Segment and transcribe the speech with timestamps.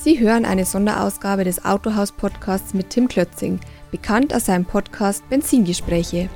[0.00, 3.58] Sie hören eine Sonderausgabe des Autohaus-Podcasts mit Tim Klötzing,
[3.90, 6.28] bekannt aus seinem Podcast Benzingespräche.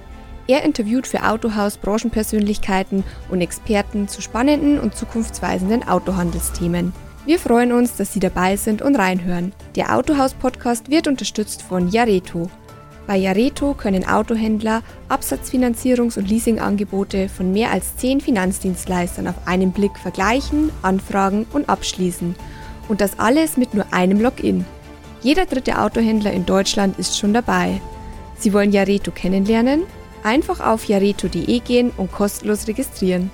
[0.48, 6.92] Er interviewt für Autohaus Branchenpersönlichkeiten und Experten zu spannenden und zukunftsweisenden Autohandelsthemen.
[7.24, 9.52] Wir freuen uns, dass Sie dabei sind und reinhören.
[9.76, 12.50] Der Autohaus-Podcast wird unterstützt von Jareto.
[13.06, 19.96] Bei Jareto können Autohändler Absatzfinanzierungs- und Leasingangebote von mehr als zehn Finanzdienstleistern auf einen Blick
[19.98, 22.34] vergleichen, anfragen und abschließen–
[22.92, 24.66] und das alles mit nur einem Login.
[25.22, 27.80] Jeder dritte Autohändler in Deutschland ist schon dabei.
[28.36, 29.84] Sie wollen Jareto kennenlernen?
[30.22, 33.30] Einfach auf jareto.de gehen und kostenlos registrieren.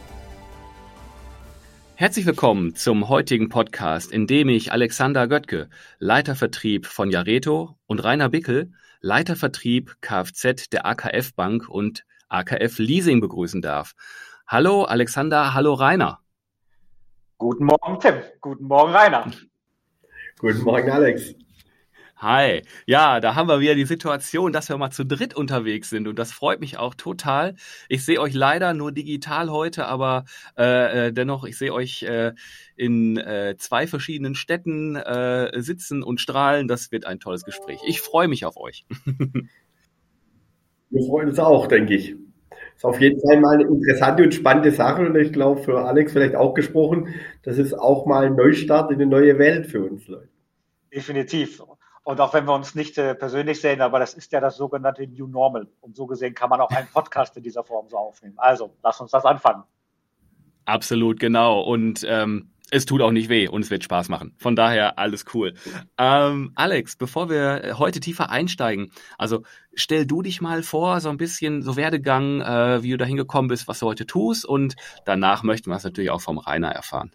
[1.96, 5.68] Herzlich willkommen zum heutigen Podcast, in dem ich Alexander Göttke,
[5.98, 13.60] Leitervertrieb von Jareto und Rainer Bickel, Leitervertrieb Kfz der AKF Bank und AKF Leasing begrüßen
[13.60, 13.94] darf.
[14.46, 16.20] Hallo Alexander, hallo Rainer.
[17.38, 18.14] Guten Morgen, Tim.
[18.40, 19.30] Guten Morgen, Rainer.
[20.38, 21.34] Guten Morgen, Alex.
[22.16, 22.62] Hi.
[22.86, 26.16] Ja, da haben wir wieder die Situation, dass wir mal zu dritt unterwegs sind und
[26.16, 27.56] das freut mich auch total.
[27.88, 32.34] Ich sehe euch leider nur digital heute, aber äh, äh dennoch, ich sehe euch äh,
[32.76, 36.68] in äh, zwei verschiedenen Städten äh, sitzen und strahlen.
[36.68, 37.80] Das wird ein tolles Gespräch.
[37.86, 38.86] Ich freue mich auf euch.
[40.90, 42.14] wir freuen uns auch, denke ich
[42.78, 46.12] ist auf jeden Fall mal eine interessante und spannende Sache und ich glaube für Alex
[46.12, 47.12] vielleicht auch gesprochen,
[47.42, 50.28] das ist auch mal ein Neustart in eine neue Welt für uns Leute.
[50.94, 51.60] Definitiv.
[52.04, 55.06] Und auch wenn wir uns nicht äh, persönlich sehen, aber das ist ja das sogenannte
[55.08, 55.66] New Normal.
[55.80, 58.34] Und so gesehen kann man auch einen Podcast in dieser Form so aufnehmen.
[58.36, 59.64] Also, lass uns das anfangen.
[60.64, 61.60] Absolut, genau.
[61.60, 64.34] Und ähm, es tut auch nicht weh und es wird Spaß machen.
[64.38, 65.54] Von daher alles cool.
[65.96, 69.42] Ähm, Alex, bevor wir heute tiefer einsteigen, also
[69.74, 73.48] stell du dich mal vor, so ein bisschen so Werdegang, äh, wie du da hingekommen
[73.48, 77.12] bist, was du heute tust und danach möchten wir es natürlich auch vom Rainer erfahren.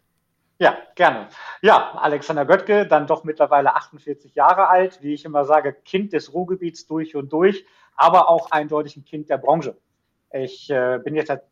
[0.59, 1.27] Ja, gerne.
[1.61, 6.33] Ja, Alexander Göttke, dann doch mittlerweile 48 Jahre alt, wie ich immer sage, Kind des
[6.33, 7.65] Ruhrgebiets durch und durch,
[7.95, 9.77] aber auch eindeutig ein Kind der Branche.
[10.31, 11.43] Ich äh, bin jetzt seit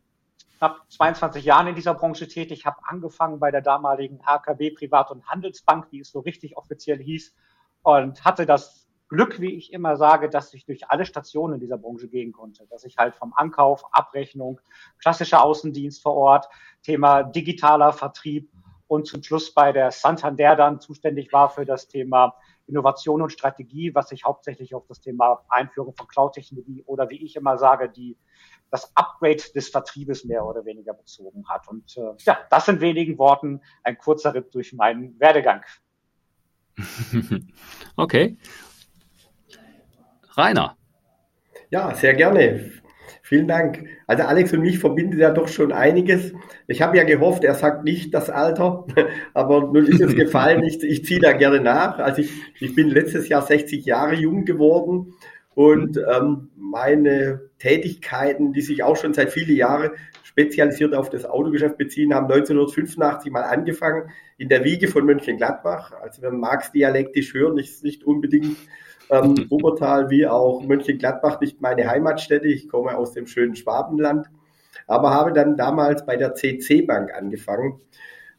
[0.62, 5.26] knapp 22 Jahren in dieser Branche tätig, habe angefangen bei der damaligen AKB Privat- und
[5.26, 7.34] Handelsbank, wie es so richtig offiziell hieß,
[7.82, 11.78] und hatte das Glück, wie ich immer sage, dass ich durch alle Stationen in dieser
[11.78, 14.60] Branche gehen konnte, dass ich halt vom Ankauf, Abrechnung,
[15.00, 16.48] klassischer Außendienst vor Ort,
[16.84, 18.48] Thema digitaler Vertrieb
[18.86, 22.36] und zum Schluss bei der Santander dann zuständig war für das Thema
[22.66, 27.34] Innovation und Strategie, was sich hauptsächlich auf das Thema Einführung von Cloud-Technologie oder wie ich
[27.34, 28.16] immer sage, die
[28.72, 31.68] das Upgrade des Vertriebes mehr oder weniger bezogen hat.
[31.68, 35.60] Und äh, ja, das in wenigen Worten ein kurzer Ritt durch meinen Werdegang.
[37.96, 38.38] okay.
[40.36, 40.76] Rainer.
[41.70, 42.72] Ja, sehr gerne.
[43.22, 43.86] Vielen Dank.
[44.06, 46.32] Also Alex und mich verbindet ja doch schon einiges.
[46.66, 48.86] Ich habe ja gehofft, er sagt nicht das Alter,
[49.34, 50.62] aber nun ist es gefallen.
[50.62, 51.98] Ich, ich ziehe da gerne nach.
[51.98, 55.12] Also ich, ich bin letztes Jahr 60 Jahre jung geworden
[55.54, 59.90] und ähm, meine Tätigkeiten, die sich auch schon seit vielen Jahren
[60.22, 65.92] spezialisiert auf das Autogeschäft beziehen, haben 1985 mal angefangen in der Wiege von Mönchengladbach.
[66.00, 68.56] Also wenn Marx dialektisch hören, ist nicht unbedingt
[69.10, 72.48] ähm, Wuppertal wie auch Mönchengladbach nicht meine Heimatstätte.
[72.48, 74.28] Ich komme aus dem schönen Schwabenland,
[74.86, 77.80] aber habe dann damals bei der CC Bank angefangen.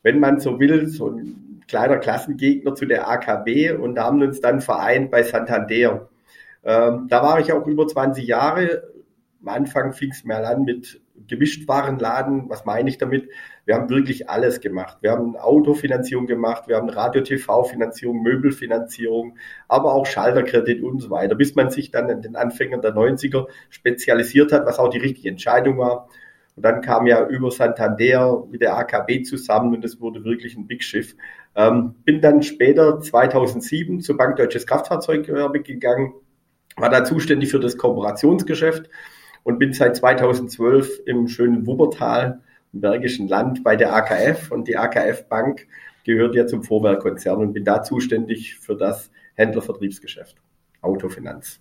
[0.01, 4.62] Wenn man so will, so ein kleiner Klassengegner zu der AKB und haben uns dann
[4.62, 6.09] vereint bei Santander.
[6.63, 8.84] Ähm, da war ich auch über 20 Jahre.
[9.41, 12.50] Am Anfang fing es mal an mit Gemischtwarenladen.
[12.50, 13.29] Was meine ich damit?
[13.66, 14.97] Wir haben wirklich alles gemacht.
[15.01, 19.38] Wir haben Autofinanzierung gemacht, wir haben Radio-TV-Finanzierung, Möbelfinanzierung,
[19.68, 23.47] aber auch Schalterkredit und so weiter, bis man sich dann in den Anfängen der 90er
[23.69, 26.09] spezialisiert hat, was auch die richtige Entscheidung war.
[26.56, 30.68] Und dann kam ja über Santander mit der AKB zusammen und es wurde wirklich ein
[30.68, 31.16] Big Schiff.
[31.56, 36.13] Ähm, bin dann später 2007 zur Bank Deutsches Kraftfahrzeuggewerbe gegangen,
[36.78, 38.89] war da zuständig für das Kooperationsgeschäft
[39.44, 42.41] und bin seit 2012 im schönen Wuppertal,
[42.72, 45.67] im Bergischen Land bei der AKF und die AKF Bank
[46.03, 50.36] gehört ja zum Vorwerkkonzern und bin da zuständig für das Händlervertriebsgeschäft,
[50.81, 51.59] Autofinanz.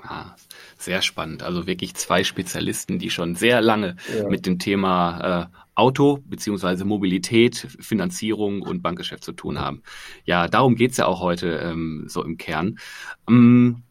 [0.00, 0.36] Ah,
[0.78, 1.42] sehr spannend.
[1.42, 4.28] Also wirklich zwei Spezialisten, die schon sehr lange ja.
[4.28, 9.82] mit dem Thema äh, Auto beziehungsweise Mobilität, Finanzierung und Bankgeschäft zu tun haben.
[10.24, 12.78] Ja, darum geht's ja auch heute ähm, so im Kern.
[13.28, 13.82] Ähm,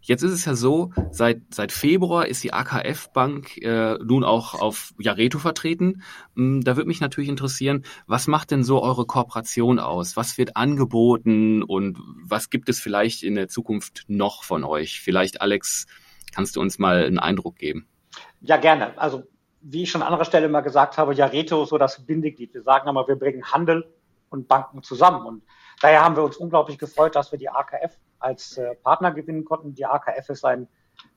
[0.00, 4.54] Jetzt ist es ja so, seit, seit Februar ist die AKF Bank äh, nun auch
[4.54, 6.02] auf Jareto vertreten.
[6.34, 10.16] Hm, da würde mich natürlich interessieren, was macht denn so eure Kooperation aus?
[10.16, 15.00] Was wird angeboten und was gibt es vielleicht in der Zukunft noch von euch?
[15.00, 15.86] Vielleicht, Alex,
[16.32, 17.86] kannst du uns mal einen Eindruck geben?
[18.40, 18.96] Ja, gerne.
[18.98, 19.24] Also,
[19.60, 22.54] wie ich schon an anderer Stelle mal gesagt habe, Jareto ist so das Bindeglied.
[22.54, 23.92] Wir sagen immer, wir bringen Handel
[24.30, 25.26] und Banken zusammen.
[25.26, 25.42] Und
[25.80, 29.74] daher haben wir uns unglaublich gefreut, dass wir die AKF als äh, Partner gewinnen konnten.
[29.74, 30.68] Die AKF ist ein,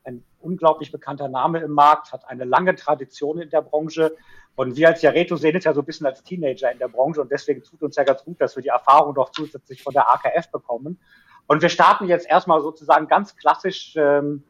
[0.04, 4.16] ein unglaublich bekannter Name im Markt, hat eine lange Tradition in der Branche.
[4.56, 7.22] Und wir als Jareto sehen es ja so ein bisschen als Teenager in der Branche
[7.22, 10.12] und deswegen tut uns ja ganz gut, dass wir die Erfahrung doch zusätzlich von der
[10.12, 11.00] AKF bekommen.
[11.48, 13.94] Und wir starten jetzt erstmal sozusagen ganz klassisch.
[13.96, 14.44] Ähm,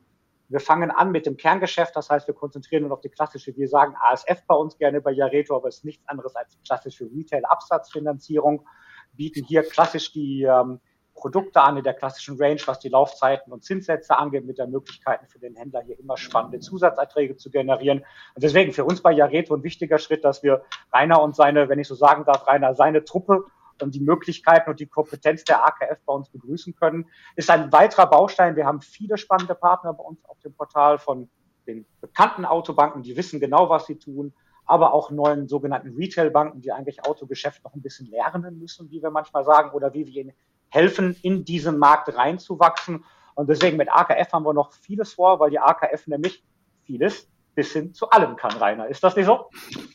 [0.50, 3.70] wir fangen an mit dem Kerngeschäft, das heißt, wir konzentrieren uns auf die klassische, wir
[3.70, 8.68] sagen ASF bei uns gerne bei Jareto, aber es ist nichts anderes als klassische Retail-Absatzfinanzierung,
[9.14, 10.82] bieten hier klassisch die ähm,
[11.22, 15.22] Produkte an in der klassischen Range, was die Laufzeiten und Zinssätze angeht, mit der Möglichkeit
[15.28, 18.00] für den Händler hier immer spannende Zusatzerträge zu generieren.
[18.00, 21.80] Und deswegen für uns bei Jareto ein wichtiger Schritt, dass wir Rainer und seine, wenn
[21.80, 23.46] ich so sagen darf, Rainer, seine Truppe
[23.82, 27.08] und die Möglichkeiten und die Kompetenz der AKF bei uns begrüßen können.
[27.36, 28.56] Ist ein weiterer Baustein.
[28.56, 31.30] Wir haben viele spannende Partner bei uns auf dem Portal von
[31.68, 34.34] den bekannten Autobanken, die wissen genau, was sie tun,
[34.66, 39.12] aber auch neuen sogenannten Retailbanken, die eigentlich Autogeschäft noch ein bisschen lernen müssen, wie wir
[39.12, 40.34] manchmal sagen, oder wie wir ihnen
[40.72, 43.06] helfen, in diesen Markt reinzuwachsen.
[43.36, 46.44] Und deswegen mit AKF haben wir noch vieles vor, weil die AKF nämlich
[46.86, 48.88] vieles bis hin zu allem kann, Rainer.
[48.88, 49.50] Ist das nicht so?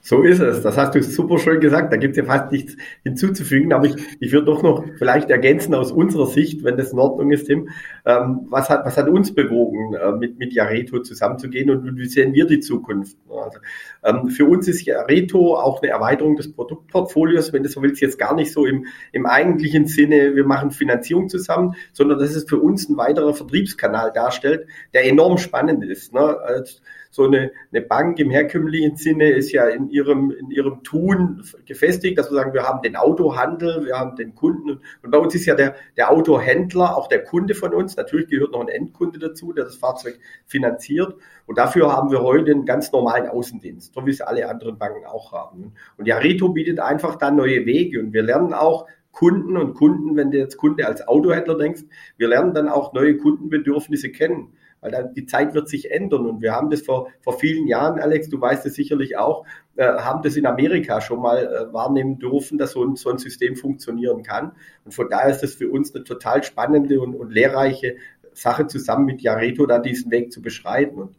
[0.07, 0.61] So ist es.
[0.61, 1.91] Das hast du super schön gesagt.
[1.91, 3.73] Da gibt es ja fast nichts hinzuzufügen.
[3.73, 7.31] Aber ich, ich würde doch noch vielleicht ergänzen aus unserer Sicht, wenn das in Ordnung
[7.31, 7.71] ist, Tim.
[8.05, 12.35] Ähm, was, hat, was hat uns bewogen, äh, mit, mit Jareto zusammenzugehen und wie sehen
[12.35, 13.17] wir die Zukunft?
[13.31, 13.59] Also,
[14.05, 18.19] ähm, für uns ist Jareto auch eine Erweiterung des Produktportfolios, wenn du so willst, jetzt
[18.19, 22.59] gar nicht so im, im eigentlichen Sinne, wir machen Finanzierung zusammen, sondern dass es für
[22.59, 26.13] uns ein weiterer Vertriebskanal darstellt, der enorm spannend ist.
[26.13, 26.21] Ne?
[26.21, 26.75] Also,
[27.15, 32.19] so eine, eine Bank im herkömmlichen Sinne ist ja in ihrem, in ihrem Tun gefestigt,
[32.19, 35.47] dass wir sagen, wir haben den Autohandel, wir haben den Kunden und bei uns ist
[35.47, 37.97] ja der, der Autohändler auch der Kunde von uns.
[37.97, 41.15] Natürlich gehört noch ein Endkunde dazu, der das Fahrzeug finanziert
[41.47, 45.07] und dafür haben wir heute einen ganz normalen Außendienst, so wie es alle anderen Banken
[45.07, 45.75] auch haben.
[45.97, 50.17] Und ja, Reto bietet einfach dann neue Wege und wir lernen auch, Kunden und Kunden,
[50.17, 51.83] wenn du jetzt Kunde als Autohändler denkst,
[52.17, 54.55] wir lernen dann auch neue Kundenbedürfnisse kennen
[54.85, 56.27] weil dann die Zeit wird sich ändern.
[56.27, 59.47] Und wir haben das vor, vor vielen Jahren, Alex, du weißt es sicherlich auch,
[59.77, 63.17] äh, haben das in Amerika schon mal äh, wahrnehmen dürfen, dass so ein, so ein
[63.17, 64.53] System funktionieren kann.
[64.85, 67.97] Und von daher ist das für uns eine total spannende und, und lehrreiche
[68.35, 71.01] Sache, zusammen mit Jareto da diesen Weg zu beschreiten.
[71.01, 71.17] Und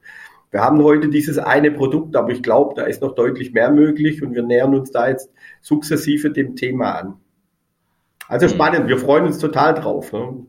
[0.51, 4.21] wir haben heute dieses eine Produkt, aber ich glaube, da ist noch deutlich mehr möglich
[4.21, 5.31] und wir nähern uns da jetzt
[5.61, 7.15] sukzessive dem Thema an.
[8.27, 8.51] Also mhm.
[8.51, 10.13] spannend, wir freuen uns total drauf.
[10.13, 10.45] Ne?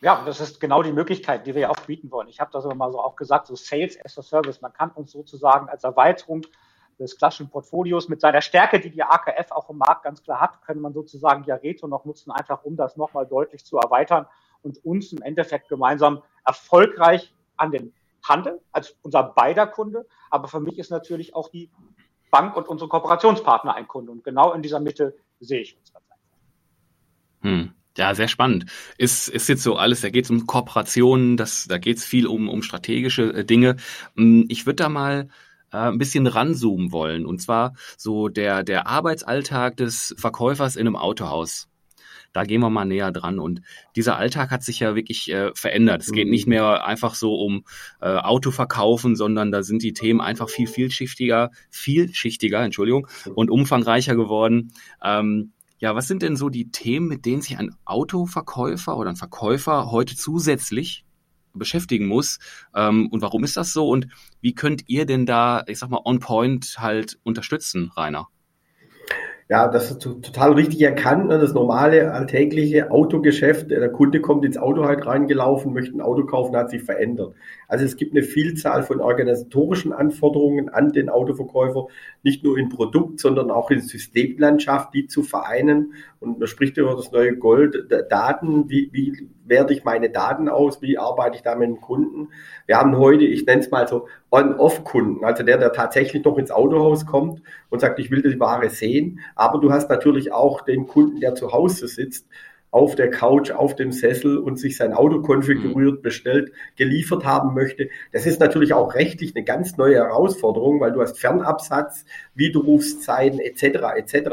[0.00, 2.28] Ja, das ist genau die Möglichkeit, die wir ja auch bieten wollen.
[2.28, 4.60] Ich habe das immer mal so auch gesagt, so Sales as a Service.
[4.60, 6.42] Man kann uns sozusagen als Erweiterung
[6.98, 10.62] des klassischen Portfolios mit seiner Stärke, die die AKF auch im Markt ganz klar hat,
[10.62, 14.26] können man sozusagen die Areto noch nutzen, einfach um das nochmal deutlich zu erweitern
[14.62, 17.92] und uns im Endeffekt gemeinsam erfolgreich an den
[18.24, 20.06] Handel als unser beider Kunde.
[20.30, 21.70] Aber für mich ist natürlich auch die
[22.30, 24.12] Bank und unsere Kooperationspartner ein Kunde.
[24.12, 25.92] Und genau in dieser Mitte sehe ich uns.
[27.42, 27.74] Hm.
[27.98, 28.66] Ja, sehr spannend.
[28.96, 32.28] Ist, ist jetzt so alles, da geht es um Kooperationen, das, da geht es viel
[32.28, 33.76] um, um strategische äh, Dinge.
[34.16, 35.28] Hm, ich würde da mal
[35.72, 37.26] äh, ein bisschen ranzoomen wollen.
[37.26, 41.68] Und zwar so der, der Arbeitsalltag des Verkäufers in einem Autohaus.
[42.32, 43.40] Da gehen wir mal näher dran.
[43.40, 43.62] Und
[43.96, 46.02] dieser Alltag hat sich ja wirklich äh, verändert.
[46.02, 46.50] Es geht nicht mhm.
[46.50, 47.64] mehr einfach so um
[48.00, 54.14] äh, Auto verkaufen, sondern da sind die Themen einfach viel vielschichtiger, vielschichtiger, Entschuldigung, und umfangreicher
[54.14, 54.72] geworden.
[55.02, 59.16] Ähm, ja, was sind denn so die Themen, mit denen sich ein Autoverkäufer oder ein
[59.16, 61.04] Verkäufer heute zusätzlich
[61.54, 62.38] beschäftigen muss?
[62.74, 63.88] Ähm, und warum ist das so?
[63.88, 64.08] Und
[64.40, 68.28] wie könnt ihr denn da, ich sag mal, on point halt unterstützen, Rainer?
[69.50, 71.28] Ja, das ist total richtig erkannt.
[71.28, 71.38] Ne?
[71.38, 73.70] Das normale, alltägliche Autogeschäft.
[73.70, 77.34] Der Kunde kommt ins Auto halt reingelaufen, möchte ein Auto kaufen, hat sich verändert.
[77.68, 81.86] Also es gibt eine Vielzahl von organisatorischen Anforderungen an den Autoverkäufer,
[82.22, 85.92] nicht nur in Produkt, sondern auch in Systemlandschaft, die zu vereinen.
[86.18, 90.80] Und man spricht über das neue Gold, Daten, wie, wie werte ich meine Daten aus,
[90.80, 92.28] wie arbeite ich da mit dem Kunden.
[92.66, 96.50] Wir haben heute, ich nenne es mal so, On-Off-Kunden, also der, der tatsächlich noch ins
[96.50, 100.86] Autohaus kommt und sagt, ich will die Ware sehen, aber du hast natürlich auch den
[100.86, 102.26] Kunden, der zu Hause sitzt
[102.70, 106.02] auf der Couch, auf dem Sessel und sich sein Auto konfiguriert, mhm.
[106.02, 107.88] bestellt, geliefert haben möchte.
[108.12, 113.62] Das ist natürlich auch rechtlich eine ganz neue Herausforderung, weil du hast Fernabsatz, Widerrufszeiten etc.
[113.96, 114.28] etc.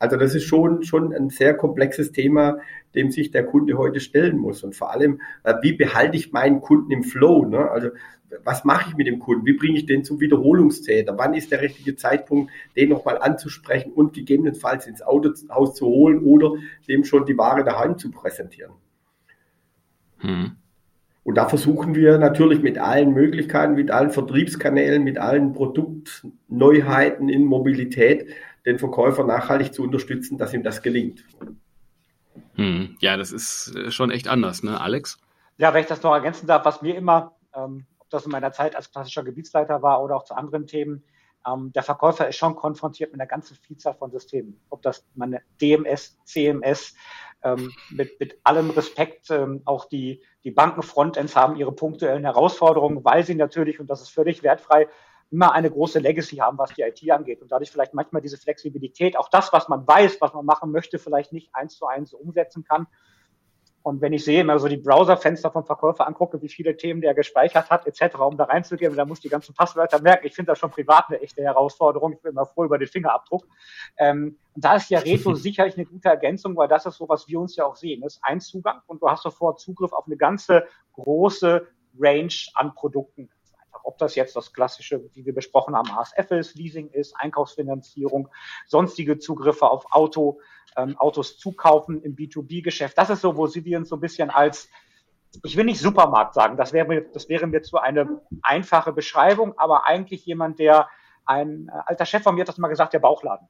[0.00, 2.58] Also das ist schon, schon ein sehr komplexes Thema,
[2.94, 4.64] dem sich der Kunde heute stellen muss.
[4.64, 7.44] Und vor allem, äh, wie behalte ich meinen Kunden im Flow?
[7.44, 7.70] Ne?
[7.70, 7.90] Also
[8.44, 9.44] was mache ich mit dem Kunden?
[9.44, 11.18] Wie bringe ich den zum Wiederholungstäter?
[11.18, 16.54] Wann ist der richtige Zeitpunkt, den nochmal anzusprechen und gegebenenfalls ins Autohaus zu holen oder
[16.88, 18.72] dem schon die Ware daheim zu präsentieren?
[20.18, 20.52] Hm.
[21.22, 27.44] Und da versuchen wir natürlich mit allen Möglichkeiten, mit allen Vertriebskanälen, mit allen Produktneuheiten in
[27.44, 28.28] Mobilität
[28.66, 31.24] den Verkäufer nachhaltig zu unterstützen, dass ihm das gelingt.
[32.54, 32.96] Hm.
[33.00, 35.18] Ja, das ist äh, schon echt anders, ne, Alex?
[35.56, 38.52] Ja, wenn ich das noch ergänzen darf, was mir immer, ähm, ob das in meiner
[38.52, 41.02] Zeit als klassischer Gebietsleiter war oder auch zu anderen Themen,
[41.46, 44.60] ähm, der Verkäufer ist schon konfrontiert mit einer ganzen Vielzahl von Systemen.
[44.68, 46.94] Ob das meine DMS, CMS,
[47.42, 53.24] ähm, mit, mit allem Respekt, ähm, auch die, die Banken-Frontends haben ihre punktuellen Herausforderungen, weil
[53.24, 54.88] sie natürlich, und das ist völlig wertfrei,
[55.30, 59.16] immer eine große Legacy haben, was die IT angeht und dadurch vielleicht manchmal diese Flexibilität,
[59.16, 62.64] auch das, was man weiß, was man machen möchte, vielleicht nicht eins zu eins umsetzen
[62.64, 62.86] kann.
[63.82, 67.14] Und wenn ich sehe, immer so die Browserfenster vom Verkäufer angucke, wie viele Themen der
[67.14, 70.26] gespeichert hat, etc., um da reinzugehen, da muss die ganzen Passwörter merken.
[70.26, 72.12] Ich finde das schon privat eine echte Herausforderung.
[72.12, 73.46] Ich bin immer froh über den Fingerabdruck.
[73.96, 77.26] Ähm, und da ist ja Reto sicherlich eine gute Ergänzung, weil das ist so, was
[77.26, 78.02] wir uns ja auch sehen.
[78.02, 81.66] Das ist ein Zugang und du hast sofort Zugriff auf eine ganze große
[81.98, 83.30] Range an Produkten
[83.84, 88.28] ob das jetzt das klassische, wie wir besprochen haben, ASF ist, Leasing ist, Einkaufsfinanzierung,
[88.66, 90.40] sonstige Zugriffe auf Auto,
[90.76, 92.96] ähm, Autos zukaufen im B2B-Geschäft.
[92.96, 94.68] Das ist so, wo sie wir uns so ein bisschen als
[95.44, 99.86] ich will nicht Supermarkt sagen, das wäre, das wäre mir zu eine einfache Beschreibung, aber
[99.86, 100.88] eigentlich jemand, der
[101.24, 103.48] ein äh, alter Chef von mir hat das mal gesagt, der Bauchladen.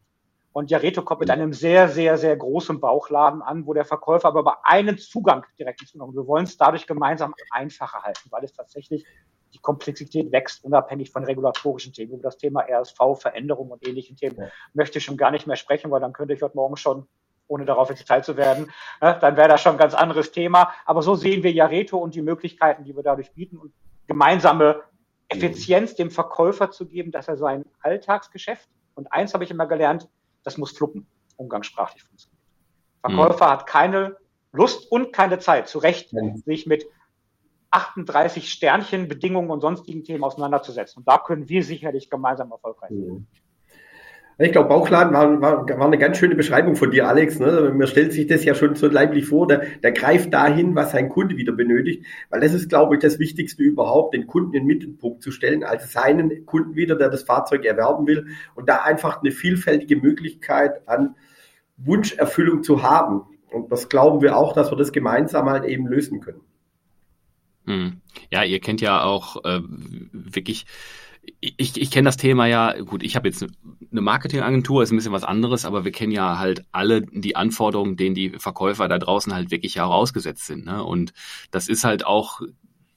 [0.52, 4.42] Und Jareto kommt mit einem sehr, sehr, sehr großen Bauchladen an, wo der Verkäufer aber
[4.42, 6.12] bei einen Zugang direkt Zugang.
[6.12, 9.06] Wir wollen es dadurch gemeinsam einfacher halten, weil es tatsächlich
[9.52, 12.14] die Komplexität wächst, unabhängig von regulatorischen Themen.
[12.14, 14.48] Über das Thema RSV, Veränderung und ähnlichen Themen ja.
[14.74, 17.06] möchte ich schon gar nicht mehr sprechen, weil dann könnte ich heute Morgen schon,
[17.48, 20.72] ohne darauf ins Detail zu werden, ne, dann wäre das schon ein ganz anderes Thema.
[20.84, 23.72] Aber so sehen wir Jareto und die Möglichkeiten, die wir dadurch bieten und
[24.06, 24.82] gemeinsame
[25.28, 30.08] Effizienz dem Verkäufer zu geben, dass er sein Alltagsgeschäft, und eins habe ich immer gelernt,
[30.42, 32.40] das muss fluppen, umgangssprachlich funktionieren.
[33.00, 33.50] Verkäufer mhm.
[33.50, 34.16] hat keine
[34.52, 36.10] Lust und keine Zeit, zu Recht,
[36.44, 36.86] sich mit
[37.70, 41.00] 38 Sternchen, Bedingungen und sonstigen Themen auseinanderzusetzen.
[41.00, 43.26] Und da können wir sicherlich gemeinsam erfolgreich sein.
[44.42, 47.38] Ich glaube, Bauchladen war, war, war eine ganz schöne Beschreibung von dir, Alex.
[47.38, 47.74] Ne?
[47.76, 51.10] Man stellt sich das ja schon so leiblich vor, der, der greift dahin, was sein
[51.10, 52.06] Kunde wieder benötigt.
[52.30, 55.62] Weil das ist, glaube ich, das Wichtigste überhaupt, den Kunden in den Mittelpunkt zu stellen,
[55.62, 58.28] also seinen Kunden wieder, der das Fahrzeug erwerben will.
[58.54, 61.16] Und da einfach eine vielfältige Möglichkeit an
[61.76, 63.24] Wunscherfüllung zu haben.
[63.52, 66.40] Und das glauben wir auch, dass wir das gemeinsam halt eben lösen können.
[67.70, 68.00] Hm.
[68.32, 69.60] Ja, ihr kennt ja auch äh,
[70.12, 70.66] wirklich,
[71.40, 73.46] ich, ich kenne das Thema ja, gut, ich habe jetzt
[73.90, 77.96] eine Marketingagentur, ist ein bisschen was anderes, aber wir kennen ja halt alle die Anforderungen,
[77.96, 80.64] denen die Verkäufer da draußen halt wirklich ja auch ausgesetzt sind.
[80.64, 80.82] Ne?
[80.82, 81.12] Und
[81.52, 82.40] das ist halt auch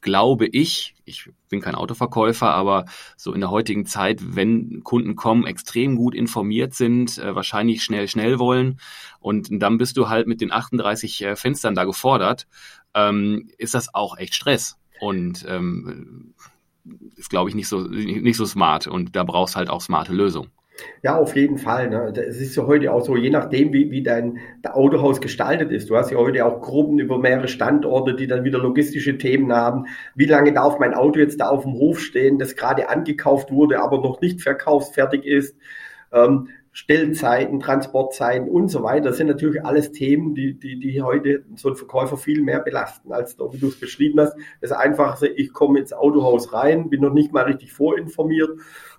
[0.04, 2.86] glaube ich, ich bin kein Autoverkäufer, aber
[3.18, 8.08] so in der heutigen Zeit, wenn Kunden kommen, extrem gut informiert sind, äh, wahrscheinlich schnell,
[8.08, 8.80] schnell wollen
[9.20, 12.48] und dann bist du halt mit den 38 äh, Fenstern da gefordert
[12.96, 14.78] ähm, ist das auch echt Stress.
[15.00, 16.34] Und ähm,
[17.16, 18.88] ist, glaube ich, nicht so, nicht so smart.
[18.88, 20.50] Und da brauchst halt auch smarte Lösungen.
[21.04, 21.90] Ja, auf jeden Fall.
[21.90, 22.14] Ne?
[22.16, 25.90] Es ist ja heute auch so, je nachdem, wie, wie dein Autohaus gestaltet ist.
[25.90, 29.86] Du hast ja heute auch Gruppen über mehrere Standorte, die dann wieder logistische Themen haben.
[30.16, 33.82] Wie lange darf mein Auto jetzt da auf dem Hof stehen, das gerade angekauft wurde,
[33.82, 35.56] aber noch nicht verkaufsfertig ist?
[36.12, 41.46] Ähm, Stellzeiten, Transportzeiten und so weiter, das sind natürlich alles Themen, die, die, die heute
[41.56, 44.36] so einen Verkäufer viel mehr belasten, als wie du es beschrieben hast.
[44.60, 48.50] Das Einfachste, ich komme ins Autohaus rein, bin noch nicht mal richtig vorinformiert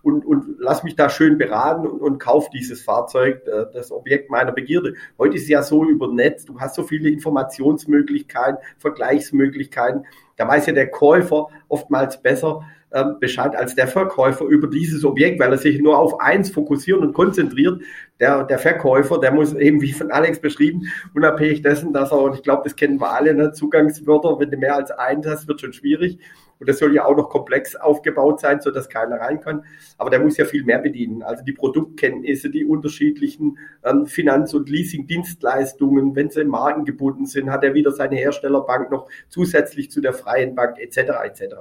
[0.04, 4.30] und, und lass mich da schön beraten und, und kauf dieses Fahrzeug, äh, das Objekt
[4.30, 4.94] meiner Begierde.
[5.18, 10.04] Heute ist es ja so über Netz, du hast so viele Informationsmöglichkeiten, Vergleichsmöglichkeiten.
[10.36, 15.40] Da weiß ja der Käufer oftmals besser, ähm, Bescheid als der Verkäufer über dieses Objekt,
[15.40, 17.80] weil er sich nur auf eins fokussiert und konzentriert.
[18.20, 20.82] Der, der Verkäufer, der muss eben, wie von Alex beschrieben,
[21.14, 24.58] unabhängig dessen, dass er, und ich glaube, das kennen wir alle, ne, Zugangswörter, wenn du
[24.58, 26.18] mehr als eins hast, wird schon schwierig.
[26.58, 29.64] Und das soll ja auch noch komplex aufgebaut sein, so dass keiner rein kann.
[29.98, 31.22] Aber der muss ja viel mehr bedienen.
[31.22, 37.50] Also die Produktkenntnisse, die unterschiedlichen ähm, Finanz- und Leasing-Dienstleistungen, wenn sie in Marken gebunden sind,
[37.50, 40.98] hat er wieder seine Herstellerbank noch zusätzlich zu der freien Bank etc.
[41.24, 41.54] etc.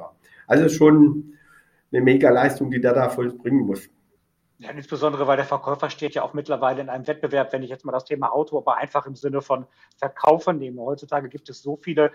[0.48, 1.34] Also schon
[1.92, 3.90] eine mega Leistung, die der da vollbringen muss.
[4.60, 7.84] Ja, insbesondere, weil der Verkäufer steht ja auch mittlerweile in einem Wettbewerb, wenn ich jetzt
[7.84, 9.66] mal das Thema Auto, aber einfach im Sinne von
[9.98, 10.82] Verkaufen nehme.
[10.82, 12.12] Heutzutage gibt es so viele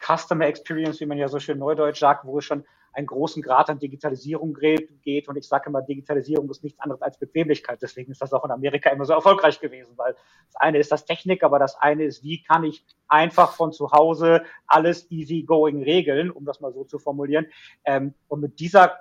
[0.00, 3.70] Customer Experience, wie man ja so schön neudeutsch sagt, wo es schon einen großen Grad
[3.70, 4.56] an Digitalisierung
[5.02, 5.28] geht.
[5.28, 7.80] Und ich sage immer, Digitalisierung ist nichts anderes als Bequemlichkeit.
[7.80, 10.14] Deswegen ist das auch in Amerika immer so erfolgreich gewesen, weil
[10.46, 13.92] das eine ist das Technik, aber das eine ist, wie kann ich einfach von zu
[13.92, 17.46] Hause alles easy going regeln, um das mal so zu formulieren.
[17.84, 18.98] Ähm, und mit dieser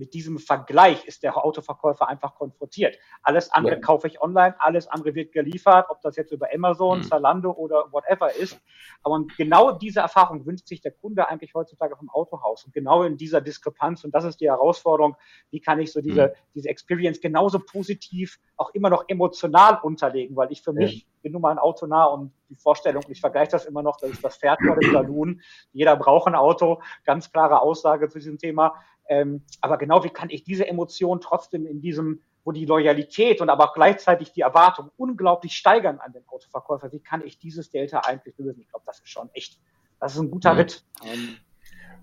[0.00, 2.98] mit diesem Vergleich ist der Autoverkäufer einfach konfrontiert.
[3.22, 3.80] Alles andere ja.
[3.80, 7.02] kaufe ich online, alles andere wird geliefert, ob das jetzt über Amazon, mhm.
[7.02, 8.58] Zalando oder whatever ist.
[9.02, 12.64] Aber genau diese Erfahrung wünscht sich der Kunde eigentlich heutzutage vom Autohaus.
[12.64, 15.16] Und genau in dieser Diskrepanz, und das ist die Herausforderung,
[15.50, 16.32] wie kann ich so diese, mhm.
[16.54, 20.80] diese Experience genauso positiv, auch immer noch emotional unterlegen, weil ich für ja.
[20.80, 23.98] mich bin nun mal ein Auto nah und die Vorstellung, ich vergleiche das immer noch,
[23.98, 25.42] das ist das Pferd vor dem Saloon.
[25.72, 28.74] Jeder braucht ein Auto, ganz klare Aussage zu diesem Thema.
[29.10, 33.50] Ähm, aber genau, wie kann ich diese Emotion trotzdem in diesem, wo die Loyalität und
[33.50, 37.98] aber auch gleichzeitig die Erwartung unglaublich steigern an den Autoverkäufer, wie kann ich dieses Delta
[37.98, 38.60] eigentlich lösen?
[38.60, 39.58] Ich glaube, das ist schon echt,
[39.98, 40.60] das ist ein guter mhm.
[40.60, 40.84] Ritt.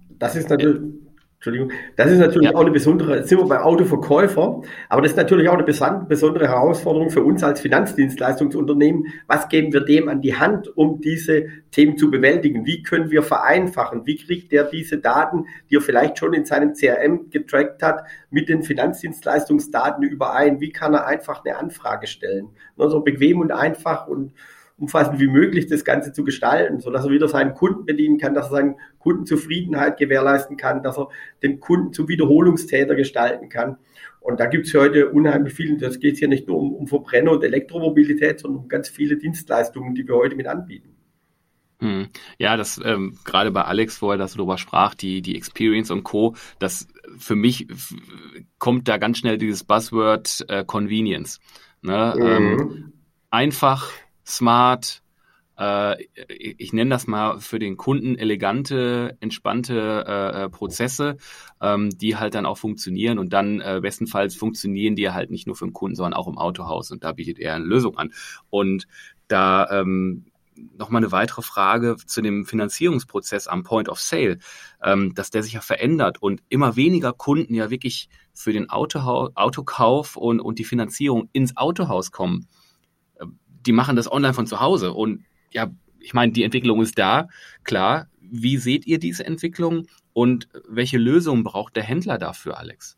[0.09, 0.81] Das ist natürlich,
[1.37, 2.55] Entschuldigung, das ist natürlich ja.
[2.55, 7.11] auch eine besondere, sind wir beim Autoverkäufer, aber das ist natürlich auch eine besondere Herausforderung
[7.11, 9.05] für uns als Finanzdienstleistungsunternehmen.
[9.27, 12.65] Was geben wir dem an die Hand, um diese Themen zu bewältigen?
[12.65, 14.07] Wie können wir vereinfachen?
[14.07, 18.49] Wie kriegt er diese Daten, die er vielleicht schon in seinem CRM getrackt hat, mit
[18.49, 20.59] den Finanzdienstleistungsdaten überein?
[20.59, 22.49] Wie kann er einfach eine Anfrage stellen?
[22.77, 24.33] Nur so bequem und einfach und
[24.77, 28.47] umfassend wie möglich das Ganze zu gestalten, sodass er wieder seinen Kunden bedienen kann, dass
[28.47, 31.09] er seinen Kundenzufriedenheit gewährleisten kann, dass er
[31.41, 33.77] den Kunden zum Wiederholungstäter gestalten kann.
[34.19, 37.31] Und da gibt es heute unheimlich viel, das geht hier nicht nur um, um Verbrenner
[37.31, 40.97] und Elektromobilität, sondern um ganz viele Dienstleistungen, die wir heute mit anbieten.
[41.79, 42.07] Hm.
[42.39, 46.03] Ja, das ähm, gerade bei Alex, wo er das darüber sprach, die die Experience und
[46.03, 46.35] Co.
[46.59, 47.67] Das für mich
[48.57, 51.39] kommt da ganz schnell dieses Buzzword äh, Convenience.
[51.81, 52.15] Ne?
[52.17, 52.25] Mhm.
[52.25, 52.93] Ähm,
[53.29, 53.91] einfach,
[54.27, 55.01] smart,
[55.57, 61.17] äh, ich nenne das mal für den Kunden elegante, entspannte äh, äh, Prozesse,
[61.61, 63.17] ähm, die halt dann auch funktionieren.
[63.17, 66.37] Und dann äh, bestenfalls funktionieren die halt nicht nur für den Kunden, sondern auch im
[66.37, 66.91] Autohaus.
[66.91, 68.13] Und da bietet er eine Lösung an.
[68.49, 68.87] Und
[69.27, 70.25] da ähm,
[70.77, 74.39] nochmal eine weitere Frage zu dem Finanzierungsprozess am Point of Sale,
[74.83, 79.31] ähm, dass der sich ja verändert und immer weniger Kunden ja wirklich für den Autohaus,
[79.35, 82.47] Autokauf und, und die Finanzierung ins Autohaus kommen
[83.67, 84.93] die machen das online von zu Hause.
[84.93, 85.67] Und ja,
[85.99, 87.27] ich meine, die Entwicklung ist da,
[87.63, 88.07] klar.
[88.19, 92.97] Wie seht ihr diese Entwicklung und welche Lösungen braucht der Händler dafür, Alex?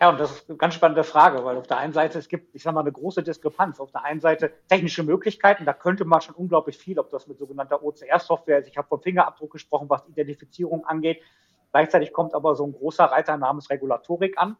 [0.00, 2.54] Ja, und das ist eine ganz spannende Frage, weil auf der einen Seite es gibt,
[2.54, 3.80] ich sage mal, eine große Diskrepanz.
[3.80, 7.38] Auf der einen Seite technische Möglichkeiten, da könnte man schon unglaublich viel, ob das mit
[7.38, 8.68] sogenannter OCR-Software ist.
[8.68, 11.20] Ich habe vom Fingerabdruck gesprochen, was Identifizierung angeht.
[11.72, 14.56] Gleichzeitig kommt aber so ein großer Reiter namens Regulatorik an.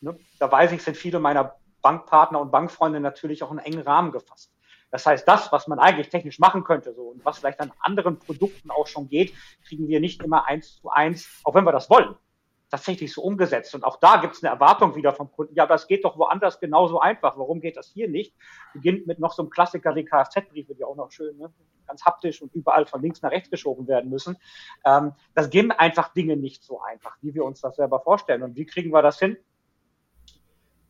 [0.00, 0.18] Ne?
[0.38, 1.54] Da weiß ich, sind viele meiner
[1.86, 4.52] Bankpartner und Bankfreunde natürlich auch einen engen Rahmen gefasst.
[4.90, 8.18] Das heißt, das, was man eigentlich technisch machen könnte, so und was vielleicht an anderen
[8.18, 9.32] Produkten auch schon geht,
[9.64, 12.16] kriegen wir nicht immer eins zu eins, auch wenn wir das wollen,
[12.70, 13.72] tatsächlich so umgesetzt.
[13.76, 15.54] Und auch da gibt es eine Erwartung wieder vom Kunden.
[15.54, 17.38] Ja, aber es geht doch woanders genauso einfach.
[17.38, 18.34] Warum geht das hier nicht?
[18.74, 21.52] Beginnt mit noch so einem Klassiker wie Kfz-Briefe, die auch noch schön, ne?
[21.86, 24.36] ganz haptisch und überall von links nach rechts geschoben werden müssen.
[24.84, 28.42] Ähm, das gehen einfach Dinge nicht so einfach, wie wir uns das selber vorstellen.
[28.42, 29.36] Und wie kriegen wir das hin?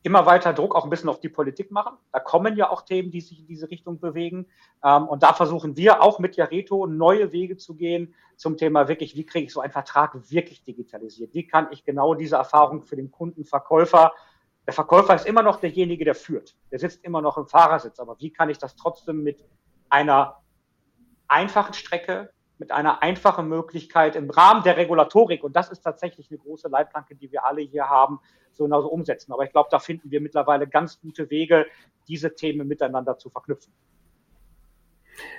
[0.07, 1.97] Immer weiter Druck auch ein bisschen auf die Politik machen.
[2.12, 4.47] Da kommen ja auch Themen, die sich in diese Richtung bewegen.
[4.85, 9.16] Ähm, und da versuchen wir auch mit Jareto neue Wege zu gehen zum Thema wirklich,
[9.16, 11.35] wie kriege ich so einen Vertrag wirklich digitalisiert?
[11.35, 14.12] Wie kann ich genau diese Erfahrung für den Kunden, Verkäufer,
[14.64, 16.57] der Verkäufer ist immer noch derjenige, der führt.
[16.71, 17.99] Der sitzt immer noch im Fahrersitz.
[17.99, 19.45] Aber wie kann ich das trotzdem mit
[19.88, 20.40] einer
[21.27, 26.38] einfachen Strecke, mit einer einfachen Möglichkeit im Rahmen der Regulatorik, und das ist tatsächlich eine
[26.38, 28.21] große Leitplanke, die wir alle hier haben,
[28.53, 29.33] so genauso umsetzen.
[29.33, 31.66] Aber ich glaube, da finden wir mittlerweile ganz gute Wege,
[32.09, 33.73] diese Themen miteinander zu verknüpfen.